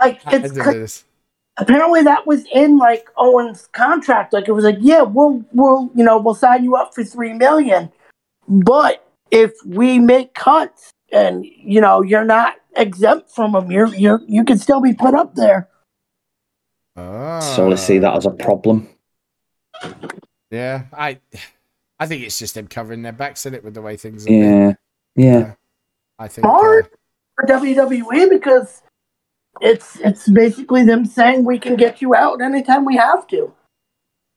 [0.02, 1.06] Like it's handling cra- this?
[1.60, 4.34] Apparently that was in like Owen's contract.
[4.34, 7.34] Like it was like, yeah, we'll we'll you know we'll sign you up for three
[7.34, 7.91] million,
[8.48, 14.19] but if we make cuts and you know you're not exempt from them, you're you
[14.28, 15.69] you can still be put up there.
[16.95, 17.39] Ah.
[17.39, 18.89] So I see that as a problem.
[20.52, 21.19] Yeah, I,
[22.00, 24.24] I think it's just them covering their backs in it with the way things.
[24.24, 24.76] Have been.
[25.15, 25.54] Yeah, yeah.
[26.17, 26.45] I think.
[26.45, 26.86] Hard.
[26.86, 26.89] uh,
[27.36, 28.82] for WWE because
[29.62, 33.54] it's it's basically them saying we can get you out anytime we have to.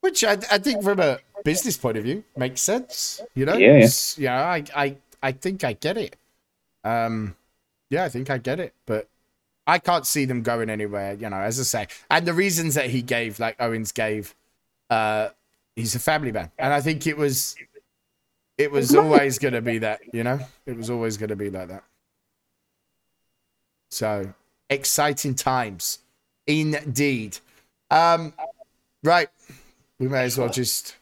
[0.01, 3.20] which I, I think from a business point of view makes sense.
[3.35, 3.55] You know.
[3.55, 3.77] Yeah, yeah.
[3.79, 4.42] It's- yeah.
[4.44, 6.16] I, I, I think I get it.
[6.85, 7.37] Um,
[7.90, 9.09] yeah, I think I get it, but
[9.66, 11.14] I can't see them going anywhere.
[11.14, 14.35] You know, as I say, and the reasons that he gave, like Owens gave,
[14.90, 15.29] uh,
[15.77, 17.55] he's a family man, and I think it was,
[18.59, 20.01] it was always going to be that.
[20.12, 21.85] You know, it was always going to be like that.
[23.90, 24.33] So
[24.72, 25.98] exciting times,
[26.46, 27.38] indeed.
[27.90, 28.32] Um,
[29.02, 29.28] right,
[29.98, 30.96] we may as well just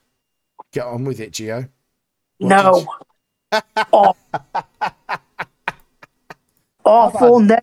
[0.73, 1.69] get on with it, Gio.
[2.41, 2.87] No.
[3.93, 4.13] Aw-
[6.85, 7.41] Awful.
[7.41, 7.59] Ne-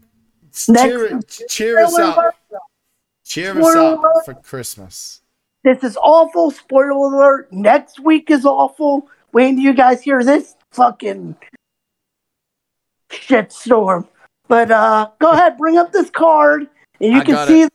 [0.67, 2.35] Next- cheer, cheer us up.
[3.25, 4.25] Cheer us up alert.
[4.25, 5.21] for Christmas.
[5.63, 6.51] this is awful.
[6.51, 7.51] Spoiler alert.
[7.51, 9.09] Next week is awful.
[9.31, 11.35] When do you guys hear this fucking
[13.09, 14.07] shitstorm?
[14.47, 16.67] But uh, go ahead, bring up this card,
[17.01, 17.71] and you I can see the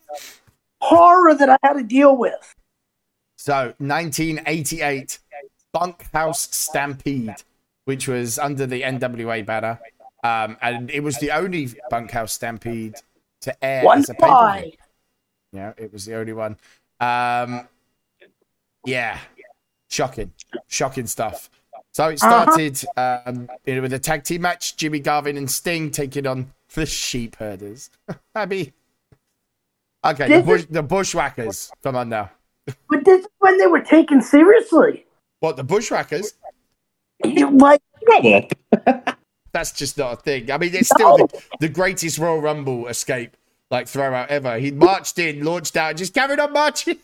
[0.80, 2.54] horror that I had to deal with.
[3.36, 5.18] So, 1988
[5.72, 7.42] Bunkhouse Stampede,
[7.84, 9.80] which was under the NWA banner.
[10.24, 12.94] Um, and it was the only Bunkhouse Stampede
[13.40, 14.76] to air One as a pay.
[15.52, 16.56] Yeah, it was the only one.
[17.00, 17.68] Um,
[18.86, 19.18] yeah,
[19.90, 20.32] shocking,
[20.68, 21.50] shocking stuff.
[21.92, 22.44] So it Uh-huh.
[22.44, 26.52] started um, you know, with a tag team match: Jimmy Garvin and Sting taking on
[26.74, 27.90] the Sheep Herders.
[28.34, 28.72] I mean,
[30.04, 31.70] okay, the, bush, the Bushwhackers.
[31.82, 32.30] Come on now.
[32.88, 35.06] But this is when they were taken seriously.
[35.40, 36.34] What the Bushwhackers?
[37.24, 37.80] Like,
[39.52, 40.50] That's just not a thing.
[40.50, 43.36] I mean, it's still the, the greatest Royal Rumble escape,
[43.70, 44.58] like throwout ever.
[44.58, 46.96] He marched in, launched out, just carried on marching.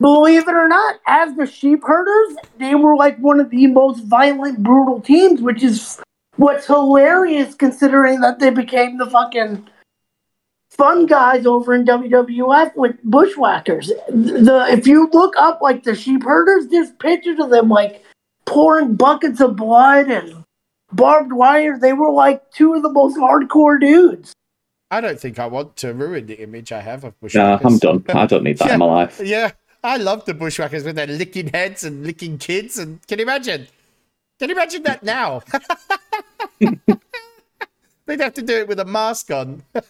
[0.00, 4.02] believe it or not, as the sheep herders, they were like one of the most
[4.04, 6.00] violent, brutal teams, which is
[6.38, 9.68] what's hilarious considering that they became the fucking
[10.70, 13.88] fun guys over in WWF with bushwhackers.
[14.08, 18.02] The if you look up like the sheep herders, there's pictures of them like
[18.46, 20.44] pouring buckets of blood and
[20.92, 24.32] barbed wire, they were like two of the most hardcore dudes.
[24.90, 27.66] I don't think I want to ruin the image I have of Nah, bushwhackers.
[27.66, 28.04] I'm done.
[28.16, 29.20] I don't need that in my life.
[29.22, 29.50] Yeah,
[29.84, 32.78] I love the bushwhackers with their licking heads and licking kids.
[32.78, 33.66] And can you imagine?
[34.38, 35.42] Can you imagine that now?
[38.06, 39.62] They'd have to do it with a mask on.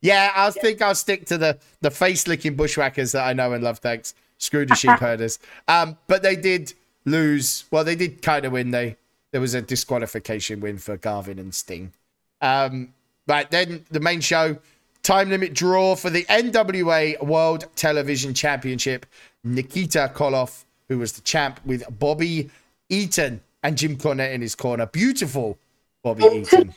[0.00, 3.64] yeah, I think I'll stick to the the face licking bushwhackers that I know and
[3.64, 3.78] love.
[3.78, 4.14] Thanks.
[4.38, 5.38] Screw the sheep herders.
[5.66, 7.64] Um, but they did lose.
[7.70, 8.70] Well, they did kind of win.
[8.70, 8.96] They
[9.32, 11.92] there was a disqualification win for Garvin and Sting.
[12.40, 12.94] Um,
[13.26, 14.58] right then, the main show
[15.02, 19.06] time limit draw for the NWA World Television Championship.
[19.42, 22.50] Nikita Koloff, who was the champ, with Bobby
[22.88, 24.86] Eaton and Jim Cornette in his corner.
[24.86, 25.58] Beautiful
[26.02, 26.74] Bobby It Eaton.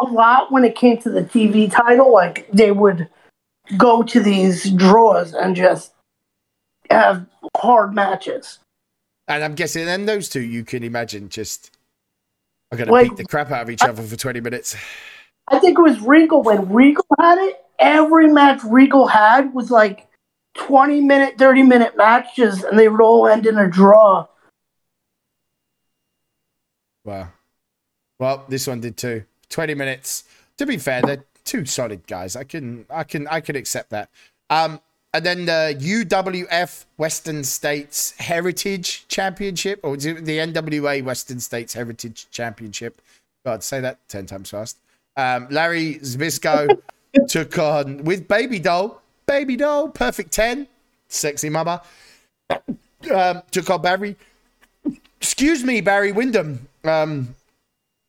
[0.00, 2.12] a lot when it came to the TV title.
[2.12, 3.08] Like they would
[3.76, 5.92] go to these draws and just
[6.90, 8.58] have hard matches.
[9.28, 11.70] And I'm guessing then those two, you can imagine, just
[12.72, 14.76] are going to Like- beat the crap out of each other for 20 minutes.
[15.48, 17.64] I think it was Regal when Regal had it.
[17.78, 20.06] Every match Regal had was like
[20.54, 24.26] 20 minute, 30 minute matches, and they would all end in a draw.
[27.04, 27.28] Wow.
[28.18, 29.24] Well, this one did too.
[29.50, 30.24] 20 minutes.
[30.58, 32.36] To be fair, they're two solid guys.
[32.36, 34.08] I can I can I can accept that.
[34.48, 34.80] Um
[35.14, 43.00] and then the UWF Western States Heritage Championship, or the NWA Western States Heritage Championship?
[43.46, 44.78] God, say that 10 times fast.
[45.16, 46.80] Um, Larry Zbysko
[47.28, 49.00] took on with Baby Doll.
[49.34, 50.68] Baby Doll, perfect 10.
[51.08, 51.82] Sexy mama.
[53.12, 54.14] Um, took on Barry.
[55.20, 56.68] Excuse me, Barry Windham.
[56.84, 57.34] Um,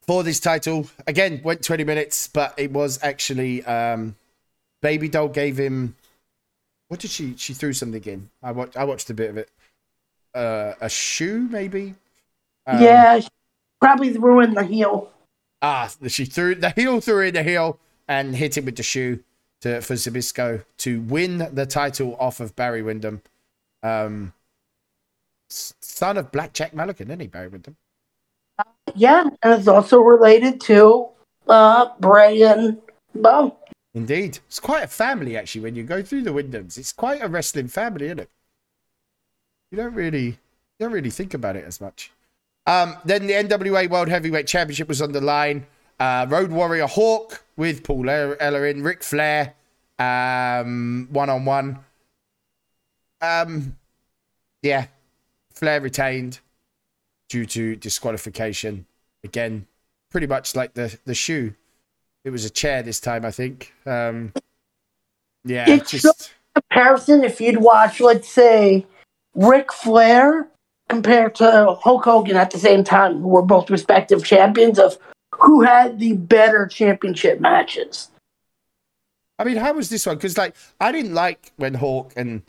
[0.05, 0.87] for this title.
[1.07, 4.15] Again, went 20 minutes, but it was actually um
[4.83, 5.95] Baby Doll gave him
[6.89, 8.29] what did she she threw something in.
[8.43, 9.49] I watched I watched a bit of it.
[10.35, 11.95] Uh a shoe maybe?
[12.67, 13.19] Um, yeah,
[13.81, 15.09] probably threw in the heel.
[15.63, 19.23] Ah, she threw the heel threw in the heel and hit him with the shoe
[19.65, 23.21] to for Zbysko to win the title off of Barry Windham.
[23.83, 24.33] Um
[25.49, 27.75] son of Blackjack Mulligan, isn't he, Barry Windham?
[28.95, 31.09] Yeah, and it's also related to
[31.47, 32.81] uh, Bray and
[33.13, 33.55] Bo.
[33.93, 34.39] Indeed.
[34.47, 36.77] It's quite a family, actually, when you go through the Windhams.
[36.77, 38.29] It's quite a wrestling family, isn't it?
[39.71, 40.35] You don't really, you
[40.79, 42.11] don't really think about it as much.
[42.65, 45.67] Um, then the NWA World Heavyweight Championship was on the line.
[45.99, 49.53] Uh, Road Warrior Hawk with Paul El- Ellering, Ric Flair,
[49.99, 51.79] um, one on one.
[53.21, 53.77] Um,
[54.61, 54.87] yeah,
[55.53, 56.39] Flair retained
[57.29, 58.85] due to disqualification.
[59.23, 59.67] Again,
[60.11, 61.53] pretty much like the the shoe.
[62.23, 63.73] It was a chair this time, I think.
[63.85, 64.33] Um,
[65.43, 68.85] yeah, It's just Comparison, if you'd watch, let's say,
[69.35, 70.47] Ric Flair
[70.89, 74.97] compared to Hulk Hogan at the same time, who were both respective champions of
[75.39, 78.09] who had the better championship matches.
[79.37, 80.15] I mean, how was this one?
[80.15, 82.43] Because like, I didn't like when Hawk and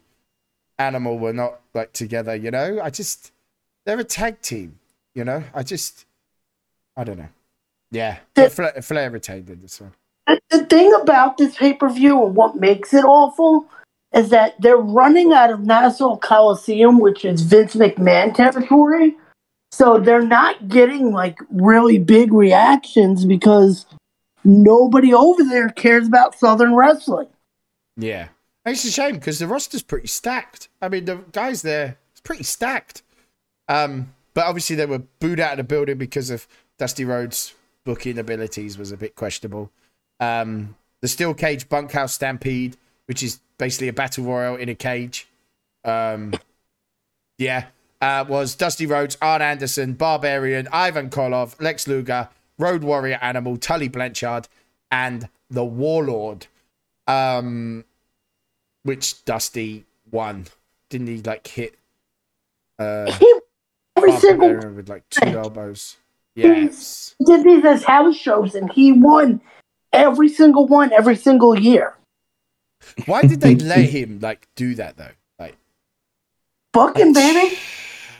[0.78, 2.36] Animal were not like together.
[2.36, 3.32] You know, I just
[3.84, 4.78] they're a tag team.
[5.14, 6.04] You know, I just
[6.96, 7.28] I don't know.
[7.90, 9.92] Yeah, but Flair, Flair retained in this one.
[10.26, 13.66] The, the thing about this pay per view and what makes it awful
[14.14, 19.16] is that they're running out of Nassau Coliseum, which is Vince McMahon territory.
[19.72, 23.86] So they're not getting like really big reactions because
[24.44, 27.28] nobody over there cares about Southern wrestling.
[27.96, 28.28] Yeah,
[28.64, 30.68] it's a shame because the roster's pretty stacked.
[30.80, 33.02] I mean, the guys there it's pretty stacked.
[33.68, 36.46] Um, but obviously they were booed out of the building because of
[36.78, 39.70] Dusty Rhodes' booking abilities was a bit questionable.
[40.20, 42.76] Um, the steel cage bunkhouse stampede,
[43.06, 45.28] which is basically a battle royal in a cage.
[45.84, 46.34] Um,
[47.38, 47.66] yeah,
[48.00, 52.28] uh, was Dusty Rhodes, Arn Anderson, Barbarian, Ivan Koloff, Lex Luger,
[52.58, 54.48] Road Warrior Animal, Tully Blanchard,
[54.90, 56.46] and the Warlord.
[57.06, 57.84] Um,
[58.82, 60.46] which Dusty won.
[60.88, 61.76] Didn't he like hit
[62.78, 63.40] uh He,
[63.96, 65.96] every single with like two elbows?
[66.34, 67.14] Yes.
[67.24, 69.40] did these as house shows, and he won
[69.92, 71.94] every single one every single year.
[73.06, 75.10] Why did they let him like do that though?
[75.38, 75.56] Like
[76.72, 77.56] Fucking baby.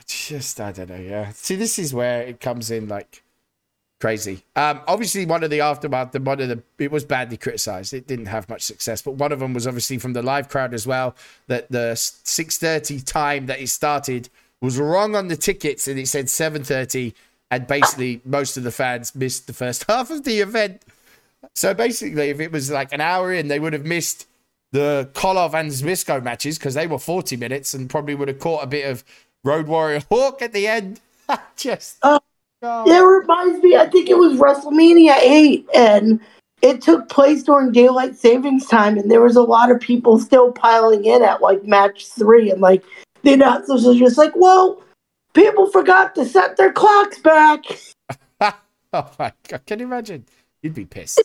[0.07, 1.31] Just I don't know, yeah.
[1.33, 3.23] See, this is where it comes in like
[3.99, 4.43] crazy.
[4.55, 7.93] Um, obviously, one of the aftermath, the one of the it was badly criticized.
[7.93, 10.73] It didn't have much success, but one of them was obviously from the live crowd
[10.73, 11.15] as well.
[11.47, 14.29] That the six thirty time that it started
[14.61, 17.13] was wrong on the tickets, and it said seven thirty,
[17.51, 20.83] and basically most of the fans missed the first half of the event.
[21.53, 24.27] So basically, if it was like an hour in, they would have missed
[24.71, 28.63] the Koloff and Zbysko matches because they were 40 minutes and probably would have caught
[28.63, 29.03] a bit of
[29.43, 30.99] Road Warrior Hawk at the end.
[31.55, 32.19] Just, Oh.
[32.61, 36.19] It reminds me, I think it was WrestleMania 8, and
[36.63, 40.51] it took place during daylight savings time, and there was a lot of people still
[40.51, 42.83] piling in at like match three, and like
[43.21, 44.81] the announcers was just like, well,
[45.33, 47.63] people forgot to set their clocks back.
[48.41, 49.61] oh my god!
[49.67, 50.25] Can you imagine?
[50.63, 51.21] You'd be pissed.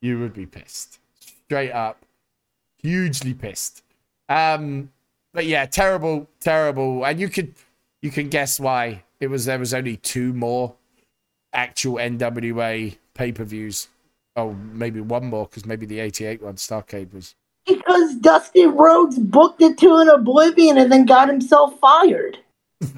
[0.00, 1.00] you would be pissed.
[1.46, 1.98] Straight up,
[2.80, 3.82] hugely pissed.
[4.28, 4.90] Um,
[5.34, 7.04] but yeah, terrible, terrible.
[7.04, 7.54] And you could
[8.00, 9.44] you can guess why it was.
[9.44, 10.74] There was only two more
[11.52, 13.88] actual NWA pay per views.
[14.36, 17.34] Oh, maybe one more because maybe the '88 one, Starcade, was
[17.66, 22.38] Because Dusty Rhodes booked it to an oblivion and then got himself fired.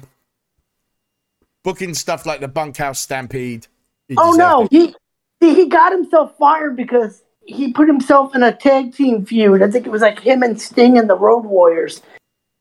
[1.63, 3.67] booking stuff like the Bunkhouse Stampede.
[4.15, 4.95] Oh no, it.
[5.41, 9.63] he he got himself fired because he put himself in a tag team feud.
[9.63, 12.01] I think it was like him and Sting and the Road Warriors.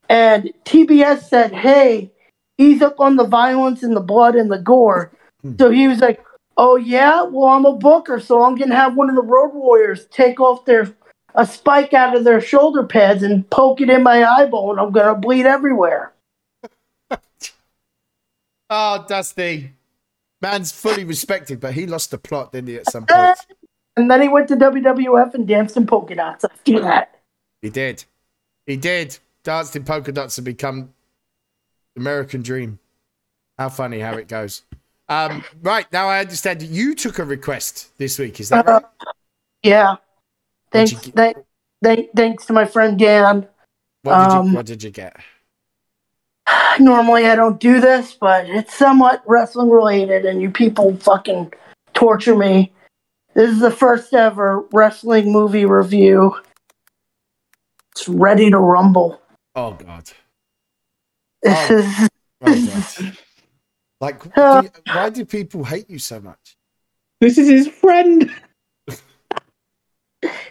[0.08, 2.12] And TBS said, "Hey,
[2.58, 5.54] ease up on the violence and the blood and the gore." Hmm.
[5.58, 6.24] so he was like,
[6.56, 10.06] "Oh yeah, well I'm a booker, so I'm gonna have one of the Road Warriors
[10.06, 10.94] take off their
[11.34, 14.92] a spike out of their shoulder pads and poke it in my eyeball, and I'm
[14.92, 16.12] gonna bleed everywhere."
[18.70, 19.72] Oh, Dusty.
[20.42, 23.38] Man's fully respected, but he lost the plot, didn't he, at some point?
[23.96, 27.18] And then he went to WWF and danced in polka dots after that.
[27.62, 28.04] He did.
[28.66, 29.18] He did.
[29.46, 30.92] Danced in polka dots and become
[31.96, 32.80] American Dream.
[33.56, 34.62] How funny how it goes.
[35.08, 38.40] Um, right, now I understand you took a request this week.
[38.40, 38.82] Is that right?
[39.62, 39.98] Yeah.
[40.72, 41.14] Thanks, you get?
[41.14, 41.36] thank,
[41.80, 43.46] thank, thanks to my friend Dan.
[44.02, 45.14] What did, um, you, what did you get?
[46.80, 51.52] Normally I don't do this, but it's somewhat wrestling related, and you people fucking
[51.94, 52.72] torture me.
[53.34, 56.34] This is the first ever wrestling movie review.
[57.92, 59.22] It's ready to rumble.
[59.56, 60.04] Oh, God.
[61.42, 61.76] This Oh.
[61.76, 62.08] is
[62.42, 62.66] Oh,
[63.00, 63.16] God.
[64.00, 66.56] Like, Uh, do you- why do people hate you so much?
[67.20, 68.30] This is his friend.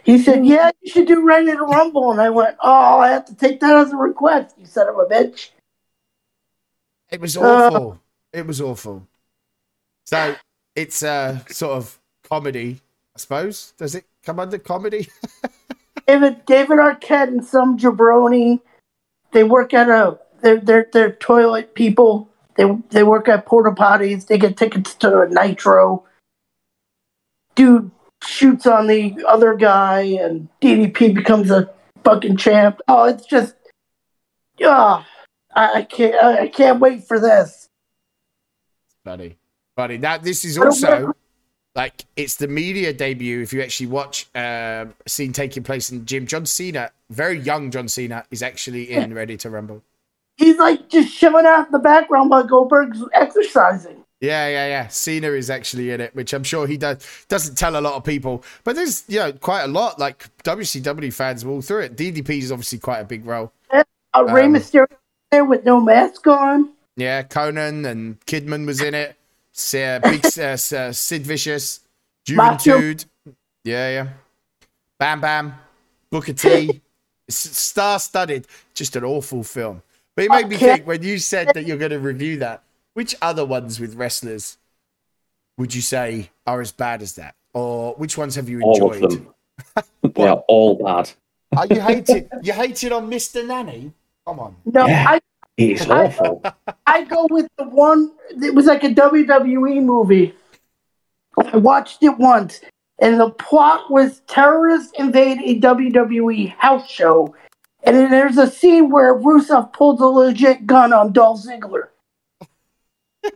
[0.03, 2.11] he said, Yeah, you should do ready to rumble.
[2.11, 4.95] And I went, Oh, I have to take that as a request, you son of
[4.97, 5.51] a bitch.
[7.11, 7.99] It was Uh, awful.
[8.33, 9.07] it was awful.
[10.07, 10.35] So
[10.75, 12.81] it's a sort of comedy,
[13.15, 13.73] I suppose.
[13.77, 15.07] Does it come under comedy?
[16.07, 18.59] David David Arquette and some jabroni.
[19.31, 22.29] They work at a they're they're they're toilet people.
[22.55, 24.27] They they work at porta potties.
[24.27, 26.05] They get tickets to a nitro.
[27.55, 27.91] Dude
[28.23, 31.69] shoots on the other guy, and DDP becomes a
[32.03, 32.79] fucking champ.
[32.87, 33.55] Oh, it's just,
[34.63, 35.05] ah,
[35.55, 37.67] I, I can't I, I can't wait for this.
[39.03, 39.37] Funny.
[39.75, 41.13] buddy, Now this is also
[41.75, 43.41] like it's the media debut.
[43.41, 47.39] If you actually watch uh, a scene taking place in the gym, John Cena, very
[47.39, 49.83] young John Cena, is actually in Ready to Rumble.
[50.37, 54.03] He's like just showing out in the background while Goldberg's exercising.
[54.21, 54.87] Yeah, yeah, yeah.
[54.87, 58.03] Cena is actually in it, which I'm sure he does doesn't tell a lot of
[58.03, 58.43] people.
[58.63, 61.95] But there's you know quite a lot like WCW fans all through it.
[61.95, 63.51] DDP is obviously quite a big role.
[63.71, 63.83] Uh,
[64.29, 64.87] Rey Um, Mysterio
[65.31, 66.71] there with no mask on.
[66.95, 69.17] Yeah, Konnan and Kidman was in it.
[69.55, 71.81] S- uh, big S- Sid Vicious,
[72.29, 72.79] Macho.
[72.79, 73.05] Juventud.
[73.63, 74.07] Yeah, yeah.
[74.99, 75.53] Bam Bam,
[76.11, 76.81] Booker T.
[77.29, 78.47] Star studded.
[78.73, 79.81] Just an awful film.
[80.15, 82.63] But it made me think when you said that you're going to review that,
[82.93, 84.57] which other ones with wrestlers
[85.57, 87.35] would you say are as bad as that?
[87.53, 89.11] Or which ones have you All of enjoyed?
[89.11, 89.33] them.
[90.13, 91.11] they are all bad.
[91.57, 92.29] Are you hated?
[92.43, 93.45] you hated on Mr.
[93.45, 93.91] Nanny?
[94.27, 94.55] Come on.
[94.65, 95.05] No, Yeah.
[95.09, 95.19] I
[95.57, 96.43] It's awful.
[96.85, 98.11] I go with the one.
[98.41, 100.33] It was like a WWE movie.
[101.37, 102.59] I watched it once,
[102.99, 107.35] and the plot was terrorists invade a WWE house show,
[107.83, 111.87] and then there's a scene where Rusev pulls a legit gun on Dolph Ziggler.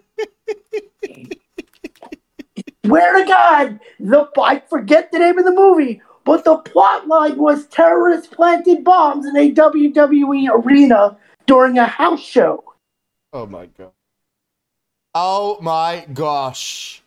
[2.86, 7.38] Swear to God, the I forget the name of the movie, but the plot line
[7.38, 11.18] was terrorists planted bombs in a WWE arena
[11.50, 12.64] during a house show.
[13.34, 13.92] Oh my god.
[15.16, 17.02] Oh my gosh.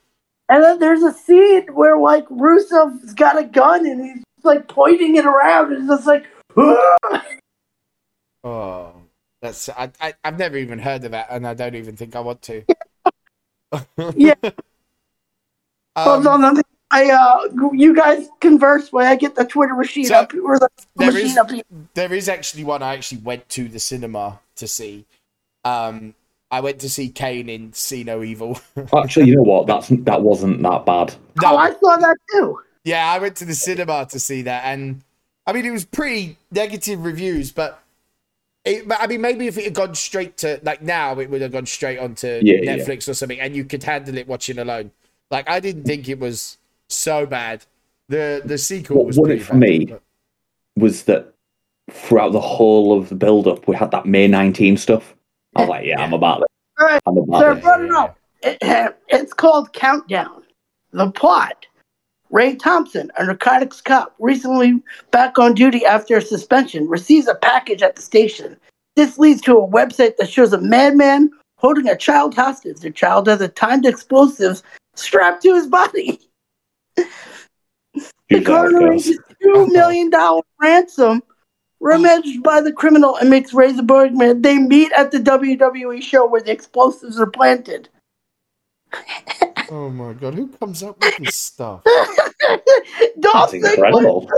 [0.48, 5.14] And then there's a scene where like Rusev's got a gun and he's like pointing
[5.14, 6.26] it around and it's just like
[6.56, 7.24] "Ah!"
[8.42, 8.94] Oh,
[9.40, 12.20] that's I, I I've never even heard of that, and I don't even think I
[12.20, 12.64] want to.
[14.16, 14.34] Yeah.
[15.94, 16.62] Um, Hold on, let me-
[16.92, 20.68] I uh you guys converse while I get the Twitter machine So, up or the
[20.96, 21.62] there machine is- up here.
[21.94, 25.04] there is actually one I actually went to the cinema to see.
[25.64, 26.14] Um,
[26.50, 28.60] I went to see Kane in See No Evil.
[28.94, 29.66] Actually, you know what?
[29.66, 31.14] That's that wasn't that bad.
[31.42, 32.60] Oh, I saw that too.
[32.84, 35.00] Yeah, I went to the cinema to see that, and
[35.46, 37.78] I mean, it was pretty negative reviews, but
[38.64, 41.52] It, I mean, maybe if it had gone straight to like now, it would have
[41.52, 42.76] gone straight onto Yeah, yeah.
[42.76, 44.90] Netflix or something, and you could handle it watching alone.
[45.30, 46.58] Like I didn't think it was
[46.94, 47.64] so bad.
[48.08, 49.84] The the sequel What was won it for bad, me?
[49.86, 50.02] but-
[50.76, 51.32] Was that
[51.90, 55.14] throughout the whole of the build up, we had that May 19 stuff.
[55.56, 56.46] I was like, yeah, I'm about it.
[56.80, 57.62] All right, I'm about so I it.
[57.62, 58.18] brought it up.
[58.42, 60.42] It, it's called Countdown.
[60.92, 61.66] The plot.
[62.30, 67.82] Ray Thompson, a narcotics cop, recently back on duty after a suspension, receives a package
[67.82, 68.56] at the station.
[68.96, 72.80] This leads to a website that shows a madman holding a child hostage.
[72.80, 74.62] The child has a timed explosives
[74.94, 76.20] strapped to his body.
[76.96, 79.06] The Usually how it coroner goes.
[79.06, 81.22] raises two million dollar ransom,
[81.80, 84.42] rummaged by the criminal, and makes Razor Bergman.
[84.42, 87.88] They meet at the WWE show where the explosives are planted.
[89.70, 91.82] Oh my god, who comes up with this stuff?
[91.84, 92.60] Dolph
[93.20, 93.70] That's Ziggler.
[93.74, 94.30] incredible.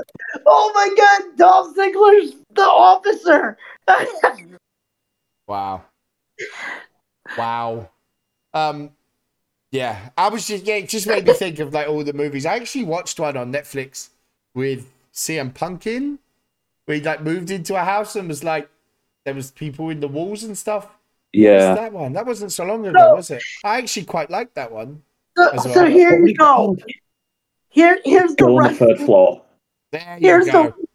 [0.46, 3.56] Oh my God, Dolph Ziggler's the officer.
[5.48, 5.82] Wow.
[7.36, 7.90] Wow.
[8.52, 8.90] Um
[9.74, 12.46] yeah, I was just yeah, it just made me think of like all the movies.
[12.46, 14.10] I actually watched one on Netflix
[14.54, 16.20] with CM Punk in,
[16.84, 18.68] where he like moved into a house and was like
[19.24, 20.84] there was people in the walls and stuff.
[20.84, 21.74] What was Yeah.
[21.74, 22.12] that one?
[22.12, 23.14] That wasn't so long ago, No.
[23.16, 23.42] was it?
[23.64, 25.02] I actually quite liked that one.
[25.36, 25.74] so, well.
[25.74, 26.76] so here you go.
[27.70, 29.42] Here, here's the Go on the third floor.
[29.90, 30.62] There you Here's go.
[30.70, 30.86] the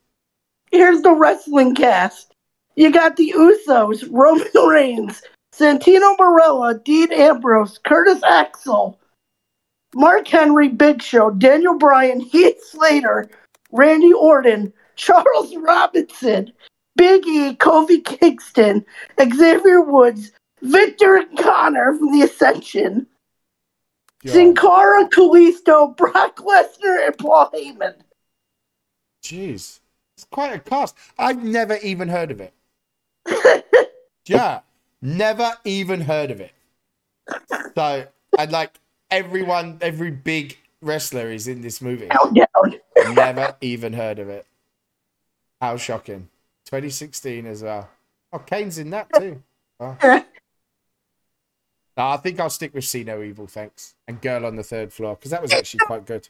[0.71, 2.33] here's the wrestling cast.
[2.77, 5.21] You got the Usos, Roman Reigns,
[5.59, 8.97] Santino Marella, Dean Ambrose, Curtis Axel,
[9.93, 13.29] Mark Henry, Big Show, Daniel Bryan, Heath Slater,
[13.71, 16.51] Randy Orton, Charles Robinson,
[16.95, 18.85] Big E, Kofi Kingston,
[19.19, 20.31] Xavier Woods,
[20.61, 23.05] Viktor Konnor from the Ascension,
[24.23, 27.95] God, Sin Cara, Kalisto, Brock Lesnar, and Paul Heyman.
[29.23, 29.79] Jeez.
[30.17, 30.95] It's quite a cast.
[31.17, 32.53] I've never even heard of it.
[34.25, 34.59] Yeah.
[35.01, 36.51] Never even heard of it.
[37.75, 38.71] So, and like
[39.11, 42.09] everyone, every big wrestler is in this movie.
[43.13, 44.45] Never even heard of it.
[45.61, 46.29] How shocking.
[46.65, 47.89] 2016 as well.
[48.33, 49.41] Oh, Kane's in that too.
[49.79, 49.97] Oh.
[51.97, 53.93] No, I think I'll stick with See No Evil, thanks.
[54.07, 56.29] And Girl on the Third Floor, because that was actually quite good.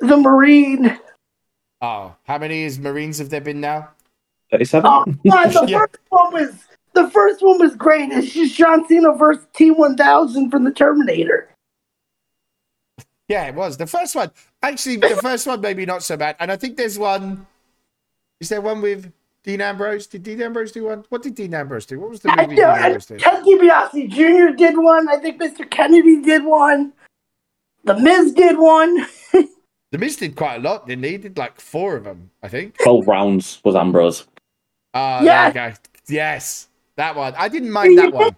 [0.00, 0.98] The Marine.
[1.80, 3.88] Oh, how many is Marines have there been now?
[4.50, 4.86] 37?
[4.86, 5.78] Oh God, the Yeah.
[5.78, 6.50] first one was
[6.94, 8.10] the first one was great.
[8.12, 11.48] It's just John Cena versus T one thousand from the Terminator.
[13.28, 13.76] Yeah, it was.
[13.76, 14.30] The first one,
[14.62, 16.36] actually, the first one maybe not so bad.
[16.38, 17.46] And I think there's one.
[18.40, 19.10] Is there one with
[19.44, 20.06] Dean Ambrose?
[20.06, 21.04] Did Dean Ambrose do one?
[21.08, 21.98] What did Dean Ambrose do?
[22.00, 23.20] What was the I movie Dean know, Ambrose did?
[23.20, 24.56] Ted DiBiase Jr.
[24.56, 25.08] did one.
[25.08, 25.68] I think Mr.
[25.70, 26.92] Kennedy did one.
[27.84, 29.06] The Miz did one.
[29.92, 31.10] The Miz did quite a lot, didn't he?
[31.10, 32.78] He did like four of them, I think.
[32.82, 34.26] 12 rounds was Ambrose.
[34.94, 35.52] Ah, Yes.
[35.52, 35.76] there you go.
[36.08, 37.34] Yes, that one.
[37.36, 38.36] I didn't mind that one.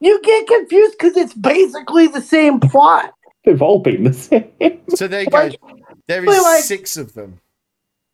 [0.00, 3.12] You get confused because it's basically the same plot.
[3.44, 4.50] They've all been the same.
[4.94, 5.38] So there you go.
[5.38, 5.60] Like-
[6.06, 7.40] There like- six of them.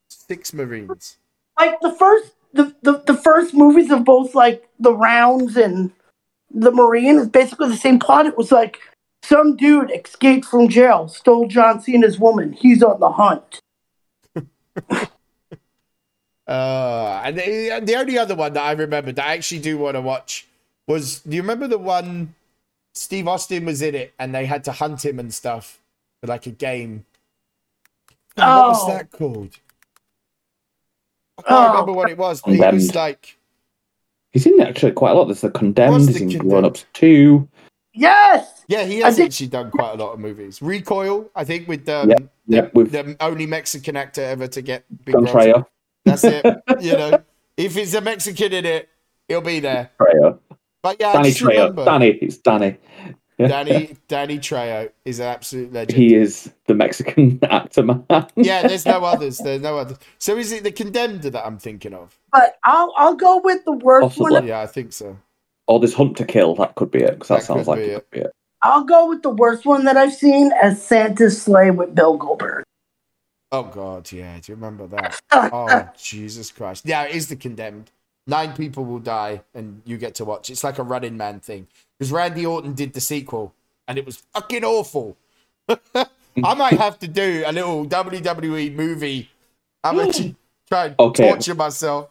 [0.08, 1.18] Six Marines.
[1.58, 5.90] Like the first, the, the the first movies of both like the Rounds and
[6.50, 8.26] the Marine is basically the same plot.
[8.26, 8.78] It was like
[9.22, 12.52] some dude escaped from jail, stole John Cena's woman.
[12.52, 13.60] He's on the hunt.
[16.46, 19.94] Uh, and the, the only other one that I remembered that I actually do want
[19.96, 20.46] to watch
[20.86, 22.34] was do you remember the one
[22.94, 25.80] Steve Austin was in it and they had to hunt him and stuff
[26.20, 27.06] for like a game?
[28.36, 28.88] Oh, What was Oh.
[28.88, 29.56] that called?
[31.38, 31.70] I can't Oh.
[31.72, 33.38] remember what it was, but he was like,
[34.32, 35.26] He's in actually quite a lot.
[35.26, 36.50] There's the Condemned, he's in Condemned?
[36.50, 37.48] Grown Ups 2.
[37.92, 38.64] Yes.
[38.66, 40.60] yeah, he has think- actually done quite a lot of movies.
[40.60, 44.60] Recoil, I think, with um, Yeah, the, yeah, with- the only Mexican actor ever to
[44.60, 45.36] get big John roles.
[45.36, 45.66] Trejo.
[46.04, 46.44] That's it.
[46.80, 47.22] you know,
[47.56, 48.88] if it's a Mexican in it,
[49.28, 49.90] he'll be there.
[50.00, 50.38] Trejo.
[50.82, 51.48] But yeah, Danny just Trejo.
[51.48, 51.84] remember.
[51.84, 52.08] Danny.
[52.08, 52.76] It's Danny.
[53.38, 55.98] Danny Danny Trejo is an absolute legend.
[55.98, 58.04] He is the Mexican actor man.
[58.36, 59.38] yeah, there's no others.
[59.38, 59.98] There's no others.
[60.18, 62.16] So is it the condemned that I'm thinking of?
[62.30, 64.32] But I'll I'll go with the worst Possibly.
[64.34, 64.46] one.
[64.46, 65.16] Yeah, I think so.
[65.66, 66.54] Oh, or this Hunt to Kill.
[66.56, 67.94] That could be it, because that, That sounds like be it it.
[67.94, 68.32] could be it.
[68.62, 72.64] I'll go with the worst one that I've seen as Santa's Slay with Bill Goldberg.
[73.54, 74.38] Oh god, yeah.
[74.40, 75.20] Do you remember that?
[75.52, 76.84] Oh Jesus Christ!
[76.86, 77.90] Yeah, it is the condemned.
[78.26, 80.48] Nine people will die, and you get to watch.
[80.50, 81.66] It's like a Running Man thing
[81.98, 83.52] because Randy Orton did the sequel,
[83.86, 85.16] and it was fucking awful.
[85.68, 89.30] I might have to do a little WWE movie.
[89.84, 90.36] I'm actually
[90.68, 91.28] trying to Okay.
[91.30, 92.08] torture myself.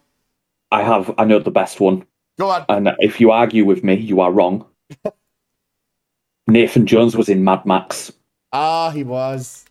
[0.72, 1.14] I have.
[1.18, 2.06] I know the best one,
[2.38, 2.66] Go on.
[2.70, 4.66] and if you argue with me, you are wrong.
[6.48, 8.12] Nathan Jones was in Mad Max.
[8.52, 9.66] Ah, he was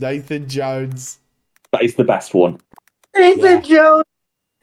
[0.00, 1.18] Nathan Jones.
[1.72, 2.60] That is the best one.
[3.16, 3.60] Nathan Yeah.
[3.60, 4.04] Jones.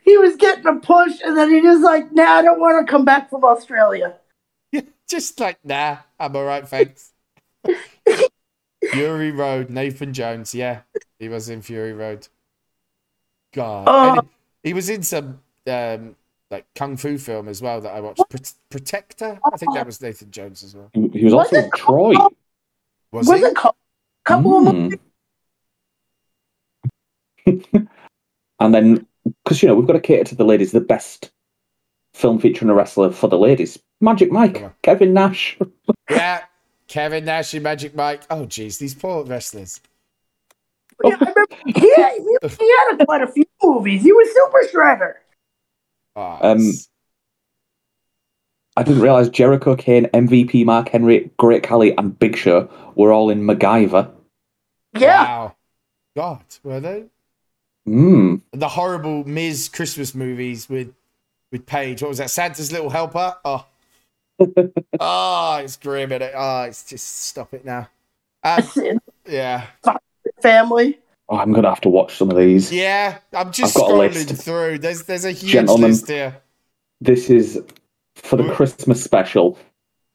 [0.03, 2.91] he was getting a push, and then he just like, nah, I don't want to
[2.91, 4.15] come back from Australia.
[5.07, 7.11] Just like, nah, I'm all right, thanks.
[8.91, 10.53] Fury Road, Nathan Jones.
[10.53, 10.81] Yeah,
[11.19, 12.27] he was in Fury Road.
[13.53, 13.85] God.
[13.87, 14.21] Oh.
[14.63, 16.15] He, he was in some um,
[16.51, 18.23] like kung fu film as well that I watched.
[18.29, 19.39] Pro- Protector.
[19.53, 20.89] I think that was Nathan Jones as well.
[20.93, 22.13] He, he was also in Troy.
[23.11, 23.45] Was Was he?
[23.45, 23.75] it called?
[24.25, 24.99] Couple of Mm.
[28.59, 29.05] and then,
[29.43, 31.31] because you know we've got to cater to the ladies, the best
[32.13, 33.79] film featuring a wrestler for the ladies.
[34.01, 34.73] Magic Mike, Come on.
[34.83, 35.57] Kevin Nash.
[36.09, 36.43] Yeah.
[36.87, 38.21] Kevin Nash and Magic Mike.
[38.29, 39.79] Oh, jeez, these poor wrestlers.
[41.03, 41.45] Yeah, I remember.
[41.65, 44.03] He, he, he had quite a few movies.
[44.03, 45.13] He was Super Shredder.
[46.15, 46.71] Oh, Um,
[48.77, 53.29] I didn't realize Jericho Kane, MVP Mark Henry, Great Khali, and Big Show were all
[53.29, 54.11] in MacGruber.
[54.95, 55.23] Yeah.
[55.23, 55.55] Wow.
[56.15, 57.05] God, were they?
[57.85, 58.35] Hmm.
[58.51, 59.69] The horrible Ms.
[59.69, 60.93] Christmas movies with
[61.51, 62.01] with Paige.
[62.01, 62.29] What was that?
[62.31, 63.35] Santa's Little Helper?
[63.45, 63.65] Oh.
[64.99, 66.11] oh, it's grim.
[66.11, 66.33] Isn't it?
[66.35, 67.89] Oh, it's just stop it now.
[68.43, 68.63] Um,
[69.27, 69.67] yeah.
[70.41, 70.99] Family.
[71.29, 72.71] Oh, I'm gonna have to watch some of these.
[72.71, 73.19] Yeah.
[73.31, 74.79] I'm just got scrolling through.
[74.79, 75.91] There's there's a huge Gentlemen.
[75.91, 76.41] list here.
[76.99, 77.61] This is
[78.15, 79.57] for the Christmas special.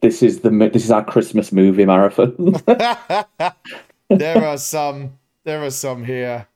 [0.01, 2.57] This is the this is our Christmas movie marathon.
[4.09, 6.47] there are some there are some here.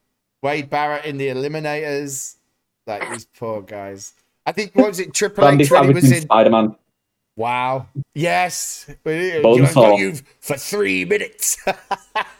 [0.43, 2.35] Wade Barrett in the Eliminators.
[2.85, 4.13] Like these poor guys.
[4.45, 5.13] I think what was it?
[5.13, 6.75] Triple H when he was in in Spider Man.
[7.37, 7.87] Wow.
[8.13, 8.85] Yes.
[8.89, 9.03] I've
[9.41, 9.97] Bonesaw.
[9.97, 11.57] you for three minutes.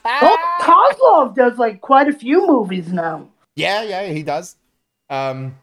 [0.06, 3.26] Oh, Kozlov does like quite a few movies now.
[3.56, 4.54] yeah, yeah, he does.
[5.08, 5.56] Um,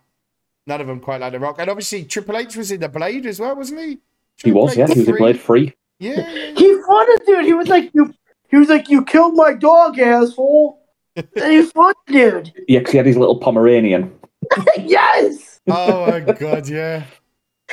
[0.66, 1.58] none of them quite like The Rock.
[1.60, 3.88] And obviously, Triple H was in The Blade as well, wasn't he?
[3.90, 4.00] He
[4.40, 4.86] Triple was, yeah.
[4.86, 5.16] H He was in.
[5.18, 5.74] Blade Free.
[6.00, 7.46] Yeah, yeah, He fought a dude.
[7.46, 8.14] He was like, you.
[8.50, 10.81] He was like, you killed my dog, asshole.
[11.16, 12.54] And he fought dude.
[12.68, 14.14] Yeah, because he had his little Pomeranian.
[14.78, 15.60] yes.
[15.68, 17.04] Oh my god, yeah.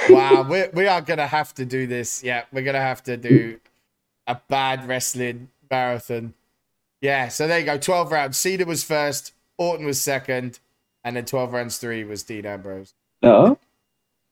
[0.09, 2.22] Wow, we we are gonna have to do this.
[2.22, 3.59] Yeah, we're gonna have to do
[4.26, 6.34] a bad wrestling marathon.
[7.01, 7.78] Yeah, so there you go.
[7.78, 8.36] Twelve rounds.
[8.36, 10.61] Cena was first, Orton was second,
[11.05, 12.95] and then twelve rounds three was Dean Ambrose.
[13.22, 13.59] No,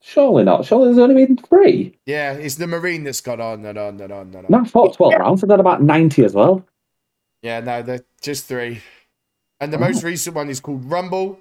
[0.01, 0.65] surely not.
[0.65, 1.97] Surely there's only been three.
[2.05, 4.45] Yeah, it's the Marine that's got on and on and on and on.
[4.49, 5.43] No, I thought 12 rounds.
[5.43, 6.65] I've done about 90 as well.
[7.41, 8.81] Yeah, no, they're just three.
[9.59, 11.39] And the most recent one is called Rumble.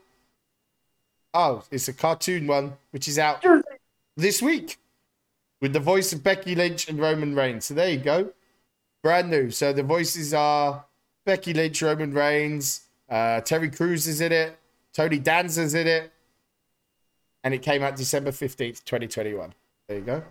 [1.35, 3.45] Oh, it's a cartoon one, which is out
[4.17, 4.79] this week
[5.61, 7.67] with the voice of Becky Lynch and Roman Reigns.
[7.67, 8.33] So there you go.
[9.03, 9.51] Brand new.
[9.51, 10.85] So the voices are
[11.25, 14.59] Becky Lynch, Roman Reigns, uh, Terry Crews is in it,
[14.93, 16.13] Tony Danza's in it.
[17.45, 19.53] And it came out December 15th, 2021.
[19.89, 20.23] There you go.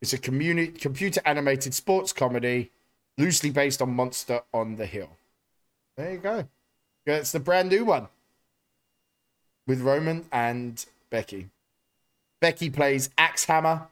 [0.00, 2.70] It's a communi- computer animated sports comedy
[3.18, 5.10] loosely based on Monster on the Hill.
[5.96, 6.48] There you go.
[7.14, 8.08] It's the brand new one
[9.66, 11.48] with Roman and Becky.
[12.40, 13.88] Becky plays Axe Hammer,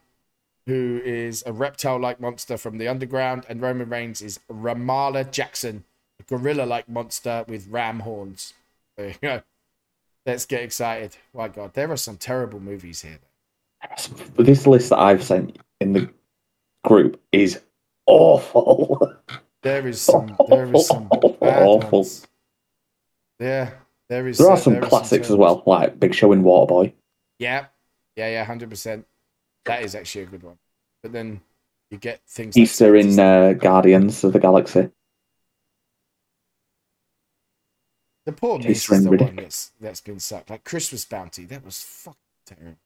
[0.66, 5.84] who is a reptile like monster from the underground, and Roman Reigns is Ramala Jackson,
[6.18, 8.54] a gorilla like monster with ram horns.
[8.96, 9.42] There you go.
[10.26, 11.16] Let's get excited.
[11.34, 13.18] My God, there are some terrible movies here.
[14.36, 16.10] This list that I've sent in the
[16.84, 17.60] group is
[18.06, 19.14] awful.
[19.62, 20.36] There is some.
[20.48, 22.00] There is some bad Awful.
[22.00, 22.26] ones.
[23.40, 23.70] Yeah,
[24.08, 24.38] there is.
[24.38, 26.92] There are some there classics as well, like Big Show in Waterboy.
[27.38, 27.66] Yeah,
[28.16, 29.06] yeah, yeah, hundred percent.
[29.64, 30.58] That is actually a good one.
[31.02, 31.40] But then
[31.90, 32.56] you get things.
[32.56, 34.90] like Easter in uh, Guardians of the Galaxy.
[38.28, 40.50] the poor Easter is in the one that's that's been sucked.
[40.50, 42.76] Like Christmas Bounty, that was fucking terrible.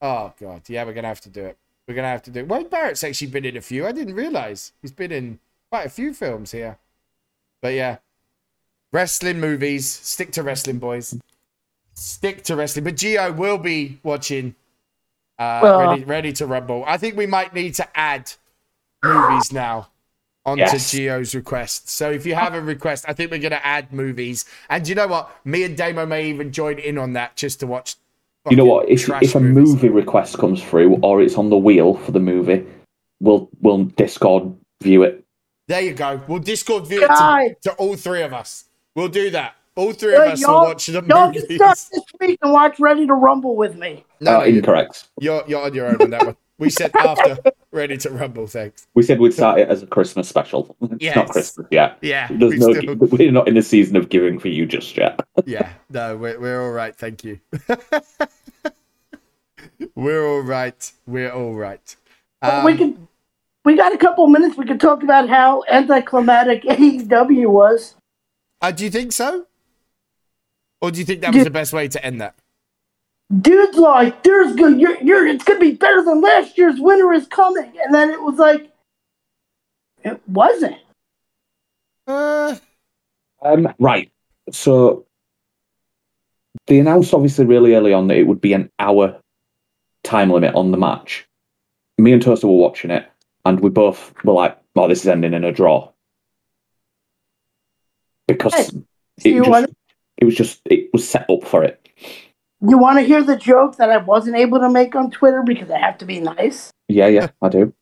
[0.00, 1.58] Oh god, yeah, we're gonna have to do it.
[1.86, 2.48] We're gonna have to do it.
[2.48, 3.86] Wade Barrett's actually been in a few.
[3.86, 5.40] I didn't realize he's been in
[5.70, 6.78] quite a few films here.
[7.60, 7.98] But yeah,
[8.92, 9.88] wrestling movies.
[9.88, 11.18] Stick to wrestling, boys.
[11.94, 12.84] Stick to wrestling.
[12.84, 14.54] But Gio will be watching.
[15.38, 16.84] Uh, Well- ready, ready to rumble.
[16.86, 18.32] I think we might need to add
[19.02, 19.88] movies now
[20.44, 20.92] onto Yes.
[20.92, 21.88] Gio's request.
[21.88, 24.44] So if you have a request, I think we're going to add movies.
[24.68, 25.30] And you know what?
[25.44, 27.96] Me and Damo may even join in on that just to watch.
[28.50, 28.88] You know what?
[28.88, 29.74] If if a movies.
[29.74, 32.64] movie request comes through or it's on the wheel for the movie,
[33.20, 35.24] we'll we'll Discord view it.
[35.68, 36.20] There you go.
[36.26, 38.64] We'll Discord view it to, to all three of us.
[38.94, 39.54] We'll do that.
[39.74, 42.52] All three of Hey, us will y'all- watch the Y'all can start this week and
[42.52, 44.04] watch Ready to Rumble with me.
[44.20, 45.08] No, uh, you- incorrect.
[45.18, 46.36] you're, you're on your own on that one.
[46.58, 47.38] We said after
[47.72, 48.86] Ready to Rumble, thanks.
[48.94, 50.76] We said we'd start it as a Christmas special.
[50.82, 51.16] It's Yes.
[51.16, 51.96] not Christmas yet.
[52.02, 54.94] Yeah, There's we no, still- we're not in the season of giving for you just
[54.96, 55.18] yet.
[55.46, 56.94] yeah, no, we're, we're all right.
[56.94, 57.40] Thank you.
[59.94, 60.92] we're all right.
[61.06, 61.96] We're all right.
[62.42, 63.08] Um, we can.
[63.64, 64.56] We got a couple minutes.
[64.56, 67.94] We can talk about how anticlimactic AEW was.
[68.62, 69.46] Uh, do you think so?
[70.80, 71.44] Or do you think that was Yeah.
[71.44, 72.34] the best way to end that?
[73.40, 77.26] dude's like, "There's good, you're, you're, it's gonna be better than last year's winner is
[77.28, 78.70] coming," and then it was like,
[80.04, 80.76] it wasn't.
[82.06, 82.56] Uh,
[83.40, 84.10] Um, right.
[84.50, 85.06] So
[86.66, 89.16] they announced obviously really early on that it would be an hour
[90.04, 91.26] time limit on the match.
[91.98, 93.08] Me and Toaster were watching it,
[93.44, 95.91] and we both were like, "Oh, this is ending in a draw,"
[98.32, 98.64] because Hey,
[99.24, 99.68] it, you just, wanna-
[100.18, 101.88] it was just it was set up for it.
[102.60, 105.68] You want to hear the joke that I wasn't able to make on Twitter because
[105.70, 106.70] I have to be nice?
[106.88, 107.74] Yeah, yeah, I do.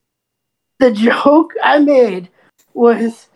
[0.79, 2.31] The joke I made
[2.73, 3.29] was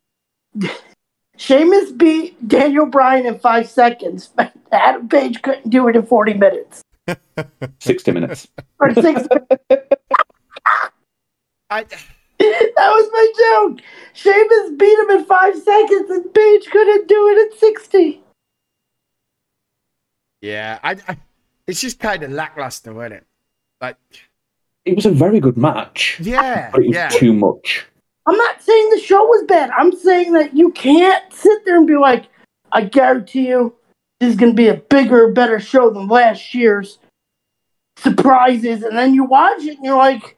[1.36, 6.34] Sheamus beat Daniel Bryan in five seconds, but Adam Page couldn't do it in 40
[6.34, 6.80] minutes.
[7.80, 8.48] Sixty minutes.
[8.78, 9.28] Or six
[11.70, 11.84] I,
[12.76, 13.80] That was my joke.
[14.12, 18.22] Sheamus beat him in five seconds, and Page couldn't do it in 60.
[20.40, 21.16] yeah, I, I,
[21.66, 23.26] it's just kind of lackluster, wasn't it?
[23.80, 23.96] Like,
[24.84, 27.08] It was a very good match, yeah, but it was yeah.
[27.08, 27.86] too much.
[28.26, 29.70] I'm not saying the show was bad.
[29.70, 32.26] I'm saying that you can't sit there and be like,
[32.72, 33.74] I guarantee you,
[34.20, 36.98] this is going to be a bigger, better show than last year's
[37.98, 38.82] surprises.
[38.82, 40.36] And then you watch it and you're like,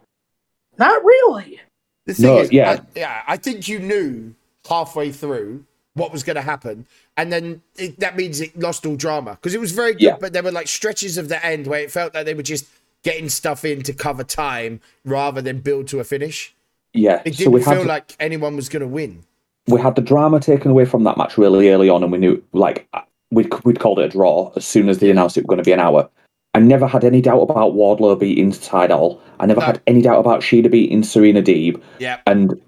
[0.78, 1.60] not really.
[2.06, 2.70] The thing No, is, yeah.
[2.72, 4.34] I, yeah, I think you knew
[4.68, 6.86] halfway through what was going to happen,
[7.16, 10.16] and then it, that means it lost all drama because it was very good, Yeah.
[10.20, 12.66] but there were like stretches of the end where it felt like they were just
[13.02, 16.54] getting stuff in to cover time rather than build to a finish.
[16.92, 19.22] Yeah, It so didn't had feel like anyone was going to win.
[19.68, 22.42] we had the drama taken away from that match really early on, and we knew
[22.52, 22.88] like
[23.30, 25.64] we'd we'd called it a draw as soon as they announced it was going to
[25.64, 26.08] be an hour.
[26.56, 29.20] I never had any doubt about Wardlow beating Tidal.
[29.38, 29.66] I never No.
[29.66, 32.58] had any doubt about Shida beating Serena Deeb, Yeah, and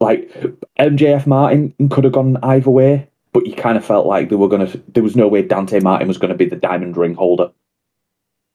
[0.00, 0.30] like
[0.78, 4.48] MJF Martin could have gone either way, but you kind of felt like they were
[4.48, 4.70] gonna.
[4.94, 7.50] There was no way Dante Martin was going to be the diamond ring holder.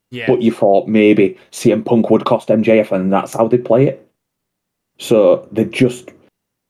[0.10, 3.86] yeah, But you thought maybe CM Punk would cost MJF, and that's how they play
[3.86, 4.08] it.
[4.98, 6.10] So they just,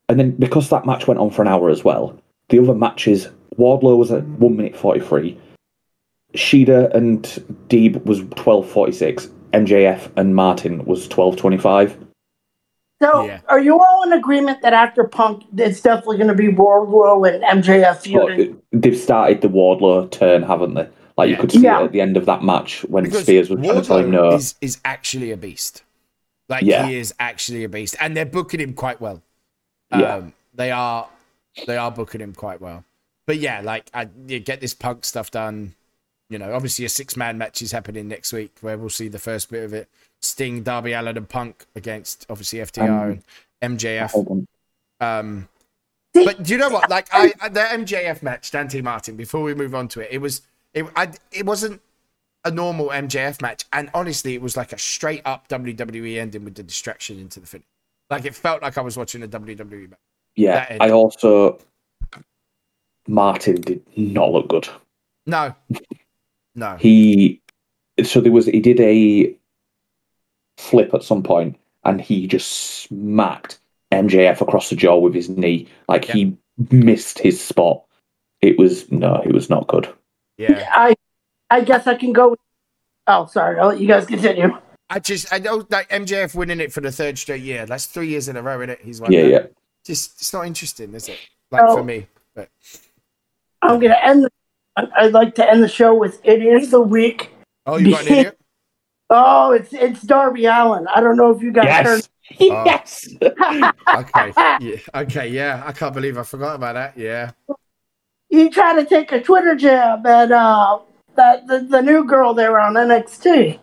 [0.10, 3.30] and then because that match went on for an hour as well, the other matches,
[3.58, 5.38] Wardlow was at one minute forty three,
[6.36, 7.24] Shida and
[7.70, 11.98] Deeb was twelve forty six, MJF and Martin was twelve twenty five.
[13.02, 13.40] So, Yeah.
[13.48, 17.64] are you all in agreement that after Punk, it's definitely going to be Wardlow and
[17.64, 18.62] MJF feuding?
[18.74, 20.88] They've started the Wardlow turn, haven't they?
[21.18, 21.82] Like you could see Yeah.
[21.82, 24.12] it at the end of that match when because Spears was trying to tell him
[24.12, 24.34] no.
[24.34, 25.84] is is actually a beast.
[26.48, 26.88] Like Yeah.
[26.88, 29.22] he is actually a beast, and they're booking him quite well.
[29.92, 30.16] Yeah.
[30.16, 31.08] Um, they are
[31.68, 32.84] they are booking him quite well.
[33.26, 35.76] But yeah, like I you get this punk stuff done.
[36.30, 39.20] You know, obviously a six man match is happening next week where we'll see the
[39.20, 39.90] first bit of it.
[40.22, 43.24] Sting, Darby Allin, and Punk against obviously FTR Um,
[43.62, 44.46] and MJF.
[45.00, 45.48] Um,
[46.14, 46.90] but do you know what?
[46.90, 49.16] Like I, I the MJF match, Dante Martin.
[49.16, 50.42] Before we move on to it, it was
[50.74, 50.86] it.
[50.96, 51.82] I, it wasn't
[52.46, 56.56] a normal MJF match, and honestly, it was like a straight up WWE ending with
[56.56, 57.66] the distraction into the finish.
[58.10, 60.00] Like it felt like I was watching a WWE match.
[60.36, 60.78] Yeah.
[60.80, 61.60] I also
[63.08, 64.68] Martin did not look good.
[65.26, 65.54] No,
[66.56, 66.76] no.
[66.78, 67.42] He
[68.04, 69.36] so there was he did a
[70.58, 72.52] flip at some point and he just
[72.84, 73.60] smacked
[73.92, 75.68] MJF across the jaw with his knee.
[75.88, 76.38] Like he
[76.72, 77.84] missed his spot.
[78.42, 79.94] It was no, it was not good.
[80.38, 80.96] Yeah, I,
[81.50, 82.30] I guess I can go.
[82.30, 82.40] With,
[83.08, 83.60] oh, sorry.
[83.60, 84.58] I'll let you guys continue.
[84.90, 87.66] I just I know like MJF winning it for the third straight year.
[87.66, 88.80] That's three years in a row, isn't it?
[88.82, 89.12] He's won.
[89.12, 89.30] Yeah, that.
[89.30, 89.46] yeah.
[89.86, 91.18] Just it's not interesting, is it?
[91.52, 91.78] Like Oh.
[91.78, 92.50] for me, but
[93.62, 94.24] I'm going to end.
[94.24, 94.39] The, I-
[94.98, 97.32] I'd like to end the show with Idiot of the Week.
[97.66, 98.36] oh, you got an idiot.
[99.12, 100.88] Oh, it's it's Darby Allin.
[100.88, 102.08] I don't know if you guys heard.
[102.38, 103.10] Yes.
[103.18, 103.18] Yes.
[103.90, 105.64] Okay, yeah, okay, yeah.
[105.66, 106.96] I can't believe I forgot about that.
[106.96, 107.32] Yeah.
[108.30, 110.78] He tried to take a Twitter jab at uh,
[111.16, 113.60] that the, the new girl there on NXT.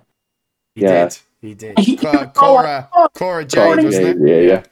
[0.75, 1.05] He Yeah.
[1.05, 1.19] did.
[1.41, 1.79] He did.
[1.79, 4.29] He- Cora, oh, Cora, oh, Cora Jade, wasn't Jade, it?
[4.29, 4.63] yeah, yeah.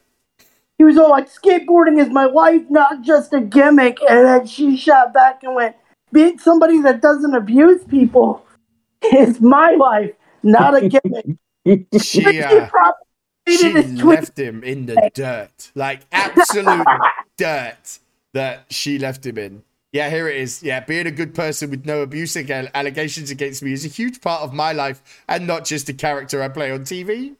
[0.77, 4.77] He was all like, "Skateboarding is my life, not just a gimmick." And then she
[4.77, 5.77] shot back and went,
[6.15, 8.47] "Being somebody that doesn't abuse people
[9.03, 10.13] is my life,
[10.43, 11.27] not a gimmick."
[11.99, 13.05] She, She uh, probably
[13.49, 14.05] she tweeted his tweet.
[14.05, 16.87] left him in the dirt, like absolute
[17.39, 17.99] dirt
[18.35, 19.63] that she left him in.
[19.93, 20.63] Yeah, here it is.
[20.63, 24.21] Yeah, being a good person with no abuse again, allegations against me is a huge
[24.21, 27.37] part of my life and not just a character I play on TV.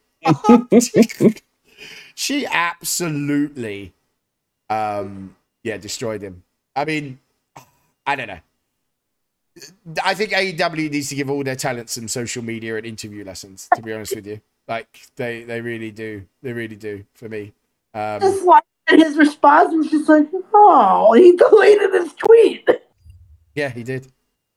[2.15, 3.93] she absolutely,
[4.71, 6.45] um, yeah, destroyed him.
[6.77, 7.19] I mean,
[8.07, 8.41] I don't know.
[10.03, 13.69] I think AEW needs to give all their talent some social media and interview lessons.
[13.75, 17.53] To be honest with you, like they they really do, they really do for me.
[17.95, 22.69] Um, Just like his response was just like, "Oh, he deleted his tweet."
[23.55, 24.09] yeah, he did.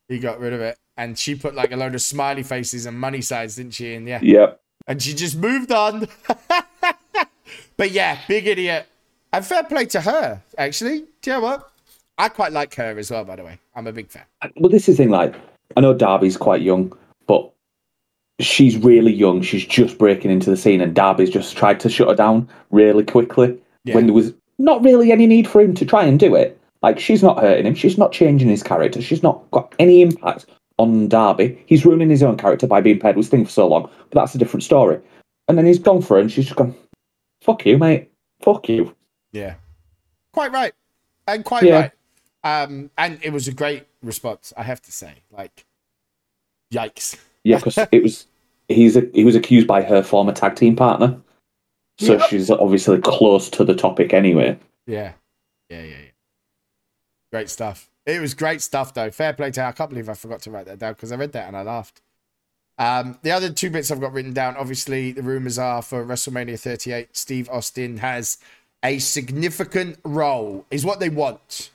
[0.07, 0.77] he got rid of it.
[0.99, 3.93] And she put like a load of smiley faces and money signs, didn't she?
[3.93, 4.59] And yeah, Yep.
[4.87, 6.07] and she just moved on.
[7.77, 8.87] but yeah, big idiot.
[9.31, 11.01] And fair play to her, actually.
[11.21, 11.71] Do you know what?
[12.17, 13.59] I quite like her as well, by the way.
[13.77, 14.23] I'm a big fan.
[14.57, 15.11] Well, this is the thing.
[15.11, 15.35] Like,
[15.77, 16.91] I know Darby's quite young,
[17.27, 17.49] but
[18.39, 19.41] she's really young.
[19.43, 23.03] She's just breaking into the scene, and Darby's just tried to shut her down really
[23.03, 23.93] quickly Yeah.
[23.95, 26.59] when there was not really any need for him to try and do it.
[26.81, 27.75] Like, she's not hurting him.
[27.75, 28.99] She's not changing his character.
[29.01, 30.47] She's not got any impact
[30.79, 31.61] on Darby.
[31.67, 34.33] He's ruining his own character by being paired with Sting for so long, but that's
[34.33, 34.99] a different story.
[35.47, 36.75] And then he's gone for her, and she's just gone,
[37.41, 38.11] "Fuck you, mate.
[38.41, 38.95] Fuck you."
[39.33, 39.55] Yeah.
[40.33, 40.73] Quite right.
[41.27, 41.79] And quite Yeah.
[41.79, 41.91] right.
[42.47, 45.15] Um, and it was a great response, I have to say.
[45.31, 45.65] Like,
[46.73, 47.17] yikes.
[47.43, 48.27] Yeah, because it was
[48.67, 51.19] he's a, he was accused by her former tag team partner,
[51.97, 52.29] so Yep.
[52.29, 54.57] she's obviously close to the topic anyway.
[54.85, 55.13] Yeah.
[55.69, 56.11] Yeah, yeah, yeah.
[57.31, 57.89] Great stuff.
[58.05, 59.11] It was great stuff, though.
[59.11, 59.67] Fair play to her.
[59.67, 61.61] I can't believe I forgot to write that down because I read that and I
[61.63, 62.01] laughed.
[62.77, 66.57] Um, the other two bits I've got written down, obviously, the rumors are for WrestleMania
[66.59, 68.37] 38, Steve Austin has
[68.83, 71.71] a significant role, is what they want.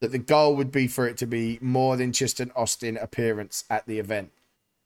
[0.00, 3.64] That the goal would be for it to be more than just an Austin appearance
[3.70, 4.30] at the event.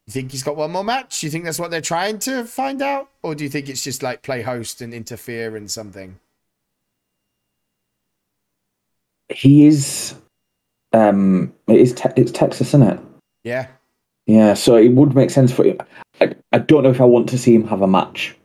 [0.07, 1.21] You think he's got one more match?
[1.21, 3.09] You think that's what they're trying to find out?
[3.21, 6.17] Or do you think it's just like play host and interfere in something?
[9.29, 10.15] He is,
[10.93, 12.99] um, it is te- it's Texas, isn't it?
[13.43, 13.67] Yeah.
[14.27, 15.77] Yeah, so it would make sense for him.
[16.19, 18.35] I, I don't know if I want to see him have a match,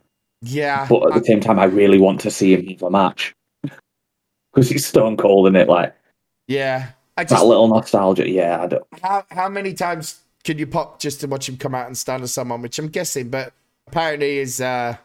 [0.42, 0.86] Yeah.
[0.88, 3.34] but at the same time, I really want to see him have a match
[4.52, 5.68] because he's stone cold in it.
[5.68, 5.94] Like
[6.48, 6.88] Yeah.
[7.16, 8.28] I that little nostalgia.
[8.28, 8.84] Yeah, I don't.
[9.02, 12.26] how how many times could you pop just to watch him come out and stun
[12.26, 13.52] someone, which I'm guessing, but
[13.86, 14.96] apparently is uh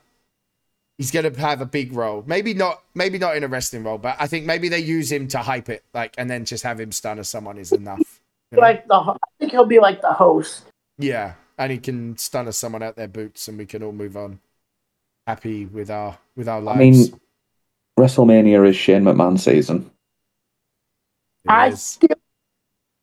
[0.97, 2.23] he's gonna have a big role.
[2.27, 5.27] Maybe not maybe not in a wrestling role, but I think maybe they use him
[5.29, 8.21] to hype it, like and then just have him stun someone is enough.
[8.51, 8.61] you know?
[8.61, 10.65] Like the, I think he'll be like the host.
[10.97, 11.33] Yeah.
[11.57, 14.39] And he can stun someone out their boots and we can all move on.
[15.27, 16.79] Happy with our with our lives.
[16.79, 17.19] I mean,
[17.99, 19.90] WrestleMania is Shane McMahon season.
[21.45, 21.81] It I is.
[21.81, 22.17] still,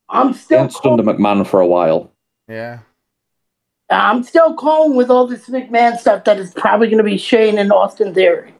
[0.08, 2.12] I'm still, hasn't stunned a McMahon for a while.
[2.48, 2.80] Yeah.
[3.90, 7.58] I'm still calling with all this McMahon stuff that is probably going to be Shane
[7.58, 8.54] and Austin Theory.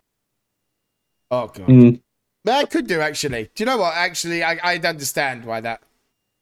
[1.30, 1.66] Oh god.
[1.66, 2.00] Mm.
[2.44, 3.50] That could do actually.
[3.54, 3.94] Do you know what?
[3.94, 5.82] Actually, I I'd understand why that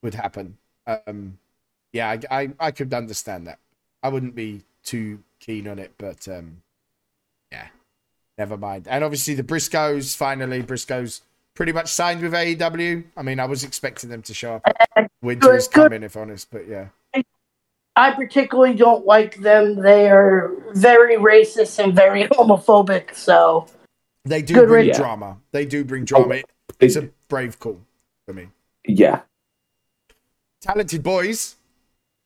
[0.03, 0.59] would happen.
[0.87, 1.39] Um,
[1.93, 3.59] yeah, I, I I could understand that.
[4.03, 6.63] I wouldn't be too keen on it, but um,
[7.51, 7.67] yeah,
[8.39, 8.87] never mind.
[8.89, 11.23] And obviously the Briscoes finally Briscoes
[11.57, 13.03] pretty much signed with AEW.
[13.17, 15.11] I mean, I was expecting them to show up.
[15.23, 15.83] Winter is Good, good.
[15.91, 16.89] coming, if honest, but yeah,
[17.97, 19.77] I particularly don't like them.
[19.83, 23.15] They are very racist and very homophobic.
[23.17, 23.67] So
[24.25, 24.95] they do Good bring radio.
[24.97, 25.39] drama.
[25.51, 26.37] They do bring drama.
[26.37, 27.81] Oh, it's a brave call
[28.27, 28.49] for me.
[28.87, 29.23] Yeah,
[30.61, 31.57] talented boys.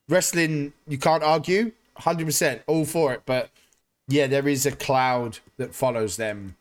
[0.08, 1.70] Wrestling, you can't argue.
[2.00, 3.22] 100% all for it.
[3.26, 3.50] But
[4.08, 6.56] yeah, there is a cloud that follows them,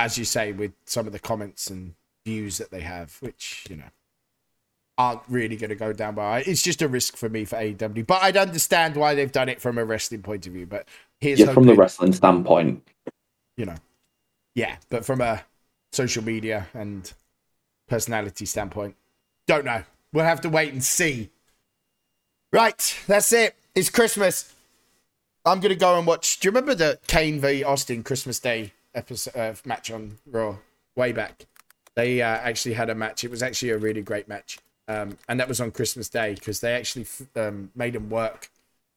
[0.00, 1.94] as you say, with some of the comments and
[2.24, 3.90] views that they have, which, you know,
[4.96, 6.42] aren't really going to go down well.
[6.46, 8.06] It's just a risk for me for AEW.
[8.06, 10.66] But I'd understand why they've done it from a wrestling point of view.
[10.66, 10.88] But
[11.20, 11.52] here's yeah.
[11.52, 12.82] From the wrestling standpoint,
[13.58, 13.76] you know,
[14.54, 15.44] yeah, but from a
[15.92, 17.12] social media and
[17.86, 18.96] personality standpoint,
[19.46, 19.84] don't know.
[20.14, 21.28] We'll have to wait and see.
[22.54, 23.54] Right, that's it.
[23.74, 24.54] It's Christmas.
[25.44, 26.40] I'm gonna go and watch.
[26.40, 30.56] Do you remember the Kane v Austin Christmas Day episode uh, match on Raw
[30.96, 31.46] way back?
[31.94, 33.24] They uh, actually had a match.
[33.24, 36.60] It was actually a really great match, um, and that was on Christmas Day because
[36.60, 38.50] they actually f- um, made them work.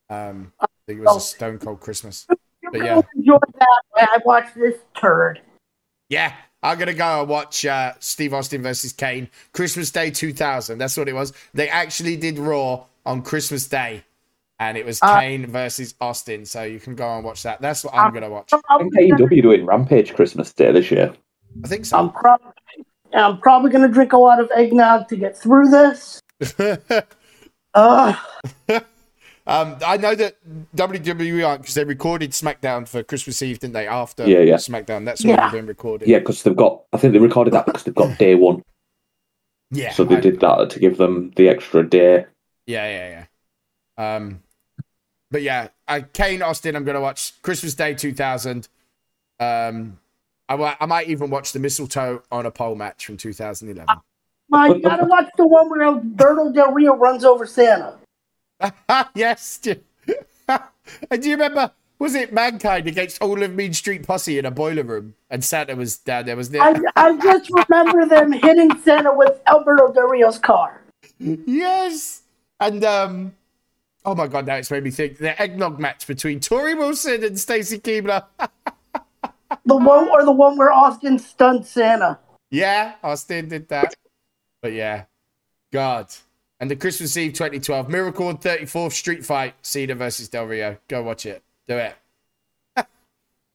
[0.09, 2.27] Um, I think it was a Stone Cold Christmas.
[2.27, 3.01] But yeah.
[3.15, 4.09] enjoyed that.
[4.09, 5.41] I watched this turd.
[6.09, 10.77] Yeah, I'm gonna go and watch uh, Steve Austin versus Kane Christmas Day 2000.
[10.77, 11.33] That's what it was.
[11.53, 14.03] They actually did Raw on Christmas Day,
[14.59, 16.45] and it was Uh, Kane versus Austin.
[16.45, 17.61] So you can go and watch that.
[17.61, 18.51] That's what I'm Um, gonna watch.
[18.53, 21.13] I I'm think AEW doing Rampage Christmas Day this year.
[21.63, 22.09] I think I'm, so.
[22.09, 22.41] prob-
[23.13, 26.19] I'm probably going to drink a lot of eggnog to get through this.
[27.75, 28.13] Uh,
[29.47, 30.35] um, I know that
[30.75, 33.87] WWE aren't because they recorded SmackDown for Christmas Eve, didn't they?
[33.87, 34.55] After Yeah, yeah.
[34.57, 35.49] SmackDown, that's already Yeah.
[35.51, 36.07] been recorded.
[36.07, 36.83] Yeah, because they've got.
[36.93, 38.61] I think they recorded that because they've got day one,
[39.71, 39.91] yeah.
[39.91, 42.25] so they I- did that to give them the extra day.
[42.67, 43.25] Yeah, yeah, yeah.
[43.97, 44.41] Um,
[45.31, 46.75] but yeah, I, Kane Austin.
[46.75, 48.67] I'm gonna watch Christmas Day 2000.
[49.39, 49.99] Um,
[50.49, 54.01] I, I might even watch the mistletoe on a pole match from 2011.
[54.51, 57.97] I got to watch the one where Alberto Del Rio runs over Santa.
[59.15, 59.59] yes.
[60.47, 61.71] and do you remember?
[61.99, 65.75] Was it Mankind against all of Mean Street Posse in a boiler room, and Santa
[65.75, 66.61] was down there, Was there?
[66.61, 66.75] I.
[66.95, 70.81] I just remember them hitting Santa with Alberto Del Rio's car.
[71.17, 72.23] yes.
[72.59, 73.33] and um,
[74.05, 77.39] oh my god, now it's made me think the eggnog match between Torrie Wilson and
[77.39, 78.25] Stacy Keibler.
[79.65, 82.19] The one or the one where Austin stunned Santa.
[82.49, 83.93] yeah, Austin did that.
[84.61, 85.05] But yeah,
[85.71, 86.07] God.
[86.59, 90.77] And the Christmas Eve 2012 Miracle on 34th Street Fight, Cena versus Del Rio.
[90.87, 91.43] Go watch it.
[91.67, 91.95] Do it.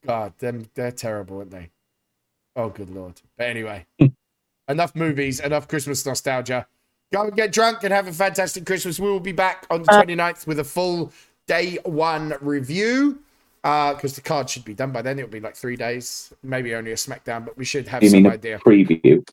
[0.06, 1.70] God, them they're terrible, aren't they?
[2.54, 3.20] Oh, good lord.
[3.36, 4.06] But anyway, hmm.
[4.68, 6.66] enough movies, enough Christmas nostalgia.
[7.12, 8.98] Go and get drunk and have a fantastic Christmas.
[9.00, 11.12] We will be back on the 29th with a full
[11.46, 13.20] day one review.
[13.62, 15.18] Because the card should be done by then.
[15.18, 18.22] It'll be like three days, maybe only a SmackDown, but we should have You some
[18.22, 18.58] mean a idea.
[18.60, 19.26] preview?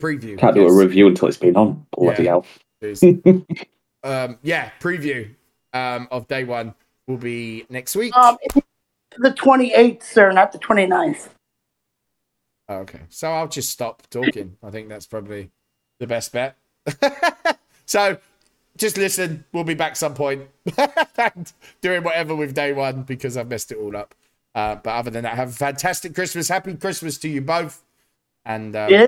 [0.00, 0.38] Preview.
[0.38, 1.86] Can't do a review until it's been on.
[1.96, 2.28] Bloody Yeah.
[2.30, 2.46] hell.
[2.80, 3.02] is.
[4.04, 5.28] um, yeah, preview
[5.72, 6.74] um, of day one
[7.06, 8.16] will be next week.
[8.16, 8.36] Um,
[9.18, 11.28] the 28th, sir, not the 29th.
[12.68, 14.56] Oh, okay, so I'll just stop talking.
[14.62, 15.50] I think that's probably
[16.00, 16.56] the best bet.
[17.86, 18.18] so
[18.76, 19.44] just listen.
[19.52, 20.48] We'll be back some point
[21.18, 24.14] and doing whatever with day one because I've messed it all up.
[24.54, 26.48] Uh, but other than that, have a fantastic Christmas.
[26.48, 27.82] Happy Christmas to you both.
[28.44, 29.06] And um, Yeah.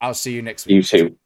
[0.00, 0.74] I'll see you next week.
[0.74, 1.16] You too.